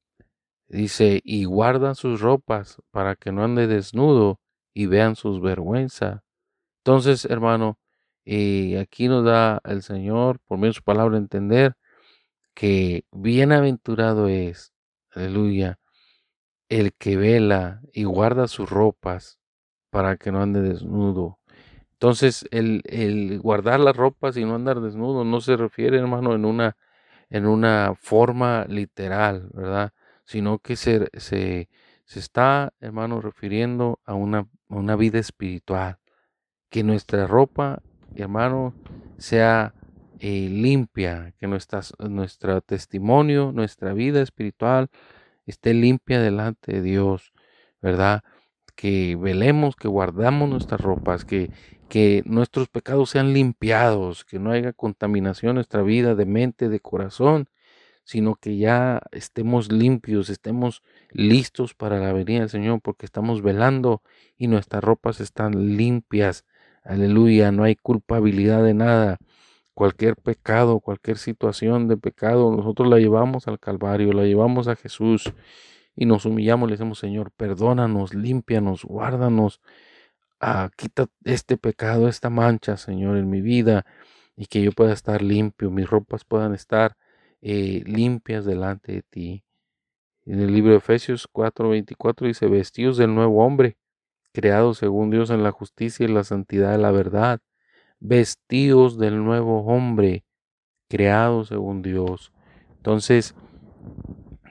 Dice, 0.68 1.20
y 1.24 1.46
guardan 1.46 1.96
sus 1.96 2.22
ropas 2.22 2.78
para 2.92 3.16
que 3.16 3.32
no 3.32 3.44
ande 3.44 3.66
desnudo 3.66 4.40
y 4.76 4.86
vean 4.86 5.16
sus 5.16 5.42
vergüenzas. 5.42 6.22
Entonces, 6.80 7.26
hermano, 7.26 7.80
y 8.24 8.76
aquí 8.76 9.08
nos 9.08 9.26
da 9.26 9.60
el 9.64 9.82
Señor, 9.82 10.40
por 10.46 10.60
medio 10.60 10.74
su 10.74 10.84
palabra, 10.84 11.18
entender 11.18 11.76
que 12.56 13.06
bienaventurado 13.12 14.28
es, 14.28 14.74
aleluya, 15.12 15.80
el 16.70 16.94
que 16.94 17.18
vela 17.18 17.82
y 17.94 18.06
guarda 18.06 18.48
sus 18.48 18.70
ropas 18.70 19.40
para 19.92 20.18
que 20.18 20.32
no 20.32 20.42
ande 20.42 20.62
desnudo. 20.62 21.40
Entonces, 21.94 22.48
el, 22.52 22.82
el, 22.86 23.40
guardar 23.40 23.80
las 23.80 23.96
ropas 23.96 24.38
y 24.38 24.46
no 24.46 24.56
andar 24.56 24.82
desnudo 24.82 25.24
no 25.24 25.42
se 25.42 25.58
refiere, 25.58 25.98
hermano, 26.00 26.34
en 26.34 26.46
una, 26.46 26.78
en 27.30 27.46
una 27.46 27.94
forma 28.00 28.66
literal, 28.68 29.50
¿verdad? 29.54 29.94
Sino 30.26 30.60
que 30.60 30.76
se, 30.76 31.08
se, 31.14 31.70
se 32.06 32.20
está, 32.20 32.74
hermano, 32.80 33.22
refiriendo 33.22 34.00
a 34.06 34.16
una, 34.16 34.40
a 34.70 34.76
una 34.76 34.96
vida 34.96 35.20
espiritual 35.20 36.00
que 36.70 36.84
nuestra 36.84 37.28
ropa, 37.28 37.82
hermano, 38.16 38.74
sea 39.18 39.74
eh, 40.28 40.50
limpia, 40.50 41.36
que 41.38 41.46
nuestro 41.46 42.62
testimonio, 42.62 43.52
nuestra 43.52 43.94
vida 43.94 44.24
espiritual 44.24 44.90
esté 45.46 45.76
limpia 45.76 46.20
delante 46.20 46.74
de 46.74 46.82
Dios, 46.82 47.32
¿verdad? 47.80 48.24
Que 48.76 49.16
velemos, 49.16 49.76
que 49.76 49.88
guardamos 49.88 50.50
nuestras 50.50 50.82
ropas, 50.82 51.26
que, 51.26 51.52
que 51.90 52.24
nuestros 52.26 52.70
pecados 52.70 53.12
sean 53.12 53.34
limpiados, 53.34 54.26
que 54.26 54.40
no 54.40 54.50
haya 54.50 54.74
contaminación 54.74 55.52
en 55.52 55.56
nuestra 55.58 55.84
vida 55.84 56.16
de 56.16 56.26
mente, 56.26 56.70
de 56.70 56.80
corazón, 56.80 57.48
sino 58.04 58.34
que 58.34 58.58
ya 58.58 59.04
estemos 59.12 59.72
limpios, 59.72 60.32
estemos 60.32 60.82
listos 61.12 61.76
para 61.76 62.00
la 62.00 62.14
venida 62.14 62.40
del 62.40 62.50
Señor, 62.50 62.82
porque 62.82 63.06
estamos 63.06 63.44
velando 63.44 64.02
y 64.38 64.48
nuestras 64.48 64.84
ropas 64.84 65.20
están 65.22 65.78
limpias, 65.78 66.46
Aleluya, 66.84 67.52
no 67.52 67.64
hay 67.64 67.76
culpabilidad 67.76 68.64
de 68.64 68.74
nada. 68.76 69.20
Cualquier 69.76 70.16
pecado, 70.16 70.80
cualquier 70.80 71.18
situación 71.18 71.88
de 71.88 71.98
pecado, 71.98 72.52
nosotros 72.56 72.88
la 72.90 72.98
llevamos 72.98 73.48
al 73.48 73.60
Calvario, 73.60 74.14
la 74.14 74.24
llevamos 74.24 74.68
a 74.68 74.76
Jesús 74.76 75.34
y 75.96 76.06
nos 76.06 76.26
humillamos, 76.26 76.70
le 76.70 76.78
decimos, 76.78 76.98
Señor, 76.98 77.32
perdónanos, 77.32 78.16
límpianos, 78.16 78.86
guárdanos, 78.86 79.62
ah, 80.40 80.72
quita 80.78 81.08
este 81.26 81.58
pecado, 81.58 82.08
esta 82.08 82.30
mancha, 82.32 82.78
Señor, 82.78 83.18
en 83.18 83.30
mi 83.30 83.42
vida 83.42 83.86
y 84.36 84.48
que 84.48 84.64
yo 84.64 84.72
pueda 84.72 84.94
estar 84.94 85.22
limpio, 85.22 85.70
mis 85.72 85.90
ropas 85.90 86.26
puedan 86.26 86.56
estar 86.56 86.98
eh, 87.42 87.84
limpias 87.86 88.46
delante 88.46 88.94
de 88.94 89.02
ti. 89.04 89.44
En 90.26 90.40
el 90.40 90.54
libro 90.54 90.72
de 90.72 90.78
Efesios 90.78 91.28
4:24 91.32 92.28
dice, 92.28 92.48
vestidos 92.48 92.98
del 92.98 93.14
nuevo 93.14 93.46
hombre 93.46 93.78
creados 94.36 94.78
según 94.78 95.10
Dios 95.10 95.30
en 95.32 95.44
la 95.44 95.52
justicia 95.52 96.06
y 96.06 96.10
la 96.10 96.24
santidad 96.24 96.72
de 96.72 96.78
la 96.78 96.92
verdad, 96.92 97.42
vestidos 98.00 98.98
del 98.98 99.24
nuevo 99.24 99.66
hombre, 99.66 100.26
creados 100.88 101.50
según 101.50 101.82
Dios. 101.82 102.32
Entonces, 102.78 103.36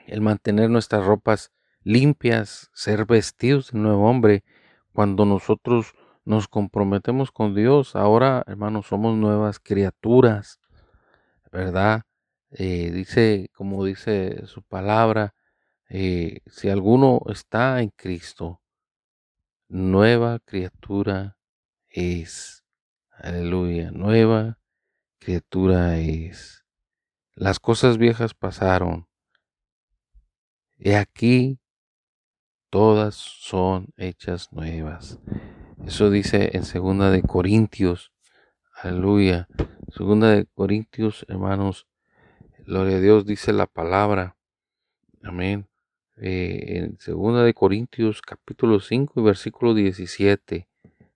el 0.07 0.21
mantener 0.21 0.69
nuestras 0.69 1.05
ropas 1.05 1.51
limpias, 1.83 2.69
ser 2.73 3.05
vestidos 3.05 3.71
del 3.71 3.83
nuevo 3.83 4.09
hombre, 4.09 4.43
cuando 4.93 5.25
nosotros 5.25 5.93
nos 6.25 6.47
comprometemos 6.47 7.31
con 7.31 7.53
Dios, 7.53 7.95
ahora, 7.95 8.43
hermanos, 8.47 8.87
somos 8.87 9.15
nuevas 9.15 9.59
criaturas, 9.59 10.59
¿verdad? 11.51 12.01
Eh, 12.51 12.91
dice, 12.91 13.49
como 13.53 13.85
dice 13.85 14.45
su 14.47 14.63
palabra, 14.63 15.35
eh, 15.89 16.39
si 16.47 16.69
alguno 16.69 17.21
está 17.29 17.81
en 17.81 17.89
Cristo, 17.89 18.61
nueva 19.67 20.39
criatura 20.39 21.37
es. 21.89 22.64
Aleluya, 23.17 23.91
nueva 23.91 24.59
criatura 25.19 25.97
es. 25.97 26.65
Las 27.33 27.59
cosas 27.59 27.97
viejas 27.97 28.33
pasaron. 28.33 29.07
Y 30.77 30.91
aquí 30.91 31.59
todas 32.69 33.15
son 33.15 33.87
hechas 33.97 34.51
nuevas. 34.51 35.19
Eso 35.85 36.09
dice 36.09 36.51
en 36.57 36.65
segunda 36.65 37.09
de 37.09 37.21
Corintios. 37.21 38.11
Aleluya. 38.73 39.47
Segunda 39.95 40.31
de 40.31 40.45
Corintios, 40.45 41.25
hermanos. 41.29 41.87
Gloria 42.65 42.97
a 42.97 43.01
Dios 43.01 43.25
dice 43.25 43.53
la 43.53 43.65
palabra. 43.65 44.35
Amén. 45.23 45.67
Eh, 46.17 46.77
en 46.77 46.99
segunda 46.99 47.43
de 47.43 47.53
Corintios 47.53 48.21
capítulo 48.21 48.79
5 48.79 49.19
y 49.19 49.23
versículo 49.23 49.73
17, 49.73 50.67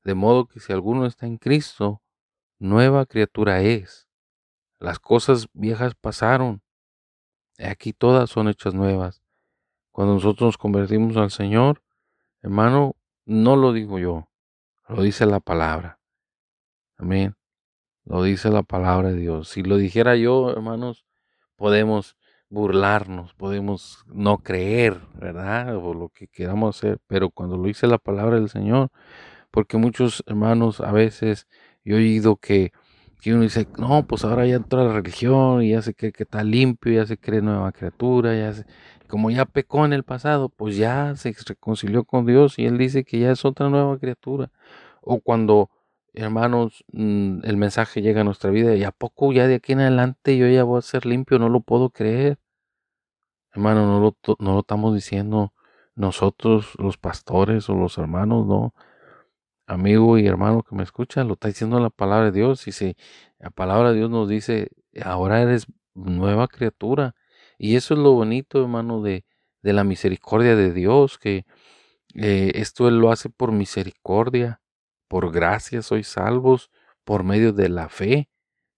de 0.03 0.13
modo 0.15 0.47
que 0.47 0.59
si 0.59 0.73
alguno 0.73 1.05
está 1.05 1.25
en 1.25 1.38
Cristo, 1.38 2.01
nueva 2.57 3.05
criatura 3.05 3.62
es. 3.62 4.07
Las 4.79 4.99
cosas 4.99 5.47
viejas 5.53 5.95
pasaron, 5.95 6.62
aquí 7.57 7.93
todas 7.93 8.29
son 8.29 8.47
hechas 8.47 8.73
nuevas. 8.73 9.21
Cuando 9.91 10.13
nosotros 10.13 10.47
nos 10.47 10.57
convertimos 10.57 11.17
al 11.17 11.31
Señor, 11.31 11.83
hermano, 12.41 12.95
no 13.25 13.55
lo 13.55 13.73
digo 13.73 13.99
yo, 13.99 14.29
lo 14.88 15.01
dice 15.03 15.25
la 15.25 15.39
palabra. 15.39 15.99
Amén. 16.97 17.35
Lo 18.05 18.23
dice 18.23 18.49
la 18.49 18.63
palabra 18.63 19.09
de 19.12 19.17
Dios. 19.17 19.49
Si 19.49 19.62
lo 19.62 19.77
dijera 19.77 20.15
yo, 20.15 20.51
hermanos, 20.51 21.05
podemos 21.55 22.17
burlarnos, 22.49 23.33
podemos 23.35 24.03
no 24.07 24.39
creer, 24.39 24.99
¿verdad? 25.13 25.75
O 25.75 25.93
lo 25.93 26.09
que 26.09 26.27
queramos 26.27 26.77
hacer, 26.77 26.99
pero 27.07 27.29
cuando 27.29 27.57
lo 27.57 27.63
dice 27.63 27.88
la 27.88 27.99
palabra 27.99 28.38
del 28.38 28.49
Señor, 28.49 28.89
porque 29.51 29.77
muchos 29.77 30.23
hermanos 30.27 30.81
a 30.81 30.91
veces 30.91 31.47
he 31.83 31.93
oído 31.93 32.38
que 32.38 32.71
que 33.21 33.33
uno 33.33 33.43
dice, 33.43 33.67
no, 33.77 34.07
pues 34.07 34.23
ahora 34.23 34.45
ya 34.47 34.55
entró 34.55 34.81
a 34.81 34.85
la 34.85 34.93
religión 34.93 35.62
y 35.63 35.71
ya 35.71 35.81
se 35.81 35.93
cree 35.93 36.12
que 36.12 36.23
está 36.23 36.43
limpio, 36.43 36.93
ya 36.93 37.05
se 37.05 37.17
cree 37.17 37.41
nueva 37.41 37.71
criatura, 37.71 38.35
ya 38.35 38.53
se, 38.53 38.65
como 39.07 39.29
ya 39.31 39.45
pecó 39.45 39.85
en 39.85 39.93
el 39.93 40.03
pasado, 40.03 40.49
pues 40.49 40.77
ya 40.77 41.15
se 41.15 41.35
reconcilió 41.45 42.05
con 42.05 42.25
Dios 42.25 42.57
y 42.59 42.65
Él 42.65 42.77
dice 42.77 43.03
que 43.03 43.19
ya 43.19 43.31
es 43.31 43.45
otra 43.45 43.69
nueva 43.69 43.97
criatura. 43.99 44.51
O 45.01 45.19
cuando, 45.21 45.69
hermanos, 46.13 46.85
mm, 46.93 47.41
el 47.43 47.57
mensaje 47.57 48.01
llega 48.01 48.21
a 48.21 48.23
nuestra 48.23 48.51
vida 48.51 48.75
y 48.75 48.83
a 48.83 48.91
poco 48.91 49.33
ya 49.33 49.47
de 49.47 49.55
aquí 49.55 49.73
en 49.73 49.81
adelante 49.81 50.38
yo 50.38 50.47
ya 50.47 50.63
voy 50.63 50.79
a 50.79 50.81
ser 50.81 51.05
limpio, 51.05 51.39
no 51.39 51.49
lo 51.49 51.62
puedo 51.62 51.89
creer. 51.91 52.39
Hermano, 53.51 53.85
no 53.88 53.99
lo, 53.99 54.15
no 54.39 54.53
lo 54.53 54.59
estamos 54.62 54.93
diciendo 54.95 55.53
nosotros, 55.95 56.73
los 56.77 56.97
pastores 56.97 57.69
o 57.69 57.75
los 57.75 57.97
hermanos, 57.97 58.45
no 58.47 58.73
amigo 59.69 60.17
y 60.17 60.27
hermano 60.27 60.63
que 60.63 60.75
me 60.75 60.84
escucha, 60.84 61.23
lo 61.23 61.34
está 61.34 61.47
diciendo 61.47 61.79
la 61.79 61.89
palabra 61.89 62.25
de 62.25 62.32
Dios. 62.32 62.67
Y 62.67 62.71
si 62.71 62.95
la 63.38 63.51
palabra 63.51 63.91
de 63.91 63.97
Dios 63.97 64.10
nos 64.10 64.27
dice, 64.27 64.71
ahora 65.03 65.41
eres 65.41 65.67
nueva 65.93 66.47
criatura. 66.47 67.15
Y 67.58 67.75
eso 67.75 67.93
es 67.93 67.99
lo 67.99 68.13
bonito, 68.13 68.62
hermano, 68.62 69.01
de, 69.01 69.25
de 69.62 69.73
la 69.73 69.84
misericordia 69.84 70.55
de 70.55 70.73
Dios, 70.73 71.17
que 71.17 71.45
eh, 72.15 72.51
esto 72.55 72.88
Él 72.88 72.99
lo 72.99 73.12
hace 73.12 73.29
por 73.29 73.51
misericordia, 73.51 74.62
por 75.08 75.32
gracia 75.32 75.82
sois 75.82 76.08
salvos, 76.08 76.71
por 77.03 77.23
medio 77.23 77.53
de 77.53 77.69
la 77.69 77.89
fe. 77.89 78.29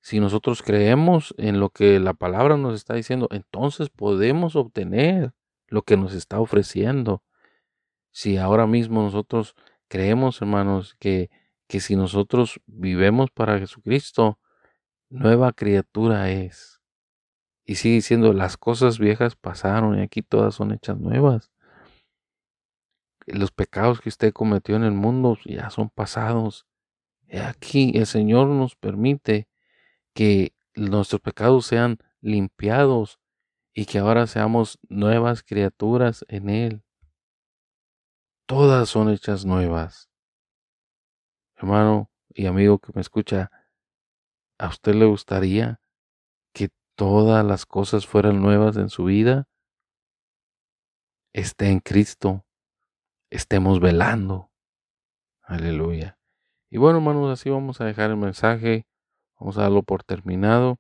Si 0.02 0.20
nosotros 0.20 0.64
creemos 0.64 1.34
en 1.38 1.60
lo 1.60 1.70
que 1.70 2.00
la 2.00 2.14
palabra 2.14 2.58
nos 2.58 2.76
está 2.76 2.96
diciendo, 2.96 3.28
entonces 3.32 3.90
podemos 3.90 4.56
obtener 4.56 5.34
lo 5.68 5.84
que 5.84 5.96
nos 5.96 6.14
está 6.14 6.40
ofreciendo. 6.40 7.24
Si 8.12 8.38
ahora 8.38 8.68
mismo 8.68 9.04
nosotros 9.04 9.56
creemos, 9.92 10.42
hermanos, 10.42 10.96
que, 11.00 11.30
que 11.68 11.82
si 11.82 11.98
nosotros 11.98 12.62
vivemos 12.66 13.30
para 13.30 13.60
Jesucristo, 13.60 14.40
nueva 15.10 15.52
criatura 15.52 16.32
es. 16.32 16.80
Y 17.66 17.76
sigue 17.76 17.96
diciendo, 17.96 18.32
las 18.32 18.56
cosas 18.56 19.00
viejas 19.00 19.36
pasaron 19.36 20.00
y 20.00 20.02
aquí 20.02 20.22
todas 20.22 20.56
son 20.56 20.72
hechas 20.72 20.98
nuevas. 20.98 21.52
Los 23.28 23.52
pecados 23.52 24.00
que 24.00 24.08
usted 24.08 24.32
cometió 24.32 24.78
en 24.78 24.86
el 24.86 24.94
mundo 24.94 25.38
ya 25.44 25.70
son 25.70 25.90
pasados. 25.90 26.66
Aquí 27.30 27.92
el 27.96 28.06
Señor 28.06 28.48
nos 28.48 28.78
permite 28.78 29.50
que 30.14 30.54
nuestros 30.74 31.20
pecados 31.20 31.66
sean 31.66 31.98
limpiados 32.22 33.20
y 33.74 33.88
que 33.88 34.00
ahora 34.00 34.26
seamos 34.26 34.80
nuevas 34.88 35.44
criaturas 35.44 36.24
en 36.30 36.50
Él 36.50 36.84
todas 38.52 38.90
son 38.90 39.10
hechas 39.10 39.46
nuevas. 39.46 40.10
Hermano 41.56 42.12
y 42.28 42.48
amigo 42.48 42.80
que 42.80 42.92
me 42.94 43.00
escucha, 43.00 43.50
¿a 44.58 44.68
usted 44.68 44.94
le 44.94 45.06
gustaría 45.06 45.80
que 46.54 46.68
todas 46.96 47.46
las 47.46 47.66
cosas 47.66 48.06
fueran 48.06 48.42
nuevas 48.42 48.76
en 48.76 48.90
su 48.90 49.06
vida? 49.06 49.48
Esté 51.32 51.70
en 51.70 51.80
Cristo, 51.80 52.46
estemos 53.30 53.80
velando. 53.80 54.52
Aleluya. 55.44 56.20
Y 56.70 56.78
bueno, 56.78 56.98
hermanos, 56.98 57.32
así 57.32 57.50
vamos 57.50 57.80
a 57.80 57.86
dejar 57.86 58.10
el 58.10 58.18
mensaje, 58.18 58.86
vamos 59.40 59.58
a 59.58 59.62
darlo 59.62 59.82
por 59.82 60.04
terminado 60.04 60.78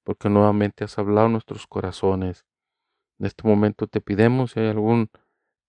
porque 0.02 0.28
nuevamente 0.28 0.84
has 0.84 0.98
hablado 0.98 1.28
nuestros 1.28 1.66
corazones. 1.66 2.46
En 3.18 3.26
este 3.26 3.46
momento 3.46 3.86
te 3.86 4.00
pidemos 4.00 4.52
si 4.52 4.60
hay 4.60 4.68
algún 4.68 5.10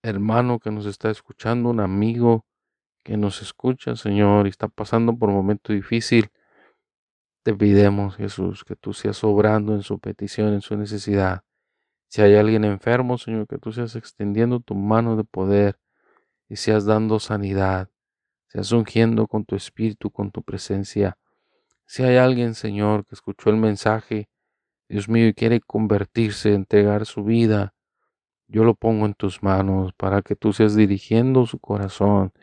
hermano 0.03 0.59
que 0.59 0.71
nos 0.71 0.85
está 0.85 1.09
escuchando, 1.09 1.69
un 1.69 1.79
amigo 1.79 2.45
que 3.03 3.17
nos 3.17 3.41
escucha, 3.41 3.95
Señor, 3.95 4.47
y 4.47 4.49
está 4.49 4.67
pasando 4.67 5.17
por 5.17 5.29
un 5.29 5.35
momento 5.35 5.73
difícil, 5.73 6.29
te 7.43 7.53
pidemos, 7.55 8.15
Jesús, 8.15 8.63
que 8.63 8.75
tú 8.75 8.93
seas 8.93 9.23
obrando 9.23 9.73
en 9.73 9.81
su 9.81 9.99
petición, 9.99 10.53
en 10.53 10.61
su 10.61 10.77
necesidad. 10.77 11.43
Si 12.07 12.21
hay 12.21 12.35
alguien 12.35 12.65
enfermo, 12.65 13.17
Señor, 13.17 13.47
que 13.47 13.57
tú 13.57 13.71
seas 13.71 13.95
extendiendo 13.95 14.59
tu 14.59 14.75
mano 14.75 15.15
de 15.15 15.23
poder 15.23 15.79
y 16.47 16.57
seas 16.57 16.85
dando 16.85 17.19
sanidad, 17.19 17.89
seas 18.47 18.71
ungiendo 18.71 19.27
con 19.27 19.45
tu 19.45 19.55
espíritu, 19.55 20.11
con 20.11 20.29
tu 20.31 20.43
presencia. 20.43 21.17
Si 21.85 22.03
hay 22.03 22.17
alguien, 22.17 22.53
Señor, 22.53 23.05
que 23.05 23.15
escuchó 23.15 23.49
el 23.49 23.57
mensaje, 23.57 24.29
Dios 24.87 25.09
mío, 25.09 25.27
y 25.27 25.33
quiere 25.33 25.61
convertirse, 25.61 26.53
entregar 26.53 27.05
su 27.05 27.23
vida, 27.23 27.73
yo 28.51 28.65
lo 28.65 28.75
pongo 28.75 29.05
en 29.05 29.13
tus 29.13 29.41
manos 29.43 29.93
para 29.93 30.21
que 30.21 30.35
tú 30.35 30.51
seas 30.51 30.75
dirigiendo 30.75 31.45
su 31.45 31.59
corazón, 31.59 32.33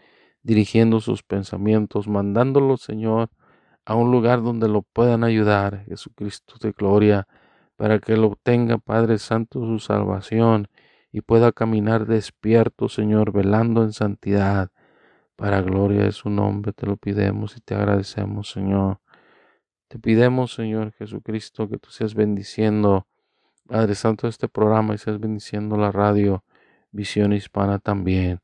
dirigiendo 0.43 1.01
sus 1.01 1.23
pensamientos, 1.23 2.09
mandándolo, 2.09 2.79
Señor, 2.79 3.31
a 3.85 3.95
un 3.95 4.11
lugar 4.11 4.43
donde 4.43 4.69
lo 4.69 4.83
puedan 4.83 5.23
ayudar, 5.23 5.85
Jesucristo 5.85 6.55
de 6.61 6.73
gloria, 6.73 7.29
para 7.77 7.99
que 7.99 8.17
lo 8.17 8.29
obtenga, 8.29 8.79
Padre 8.79 9.19
Santo, 9.19 9.61
su 9.61 9.79
salvación 9.79 10.69
y 11.13 11.21
pueda 11.21 11.53
caminar 11.53 12.07
despierto, 12.07 12.89
Señor, 12.89 13.33
velando 13.33 13.83
en 13.83 13.93
santidad. 13.93 14.71
Para 15.37 15.63
gloria 15.63 16.05
de 16.05 16.13
su 16.13 16.31
nombre 16.31 16.73
te 16.73 16.87
lo 16.87 16.97
pidemos 16.97 17.57
y 17.57 17.61
te 17.61 17.75
agradecemos, 17.75 18.51
Señor. 18.51 19.01
Te 19.89 19.99
pidemos, 19.99 20.55
Señor 20.55 20.93
Jesucristo, 20.93 21.69
que 21.69 21.79
tú 21.79 21.91
seas 21.91 22.15
bendiciendo 22.15 23.07
Padre 23.69 23.95
Santo, 23.95 24.29
este 24.29 24.49
programa 24.49 24.95
y 24.95 24.99
seas 24.99 25.21
bendiciendo 25.21 25.77
la 25.77 25.93
radio 25.93 26.43
Visión 26.91 27.35
Hispana 27.35 27.79
también, 27.79 28.41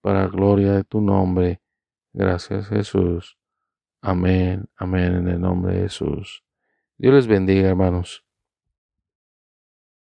para 0.00 0.26
gloria 0.26 0.72
de 0.72 0.84
tu 0.84 1.02
nombre. 1.02 1.60
Gracias 2.14 2.68
Jesús. 2.68 3.36
Amén, 4.00 4.64
amén 4.76 5.16
en 5.16 5.28
el 5.28 5.38
nombre 5.38 5.74
de 5.74 5.80
Jesús. 5.82 6.42
Dios 6.96 7.12
les 7.12 7.26
bendiga, 7.26 7.68
hermanos. 7.68 8.23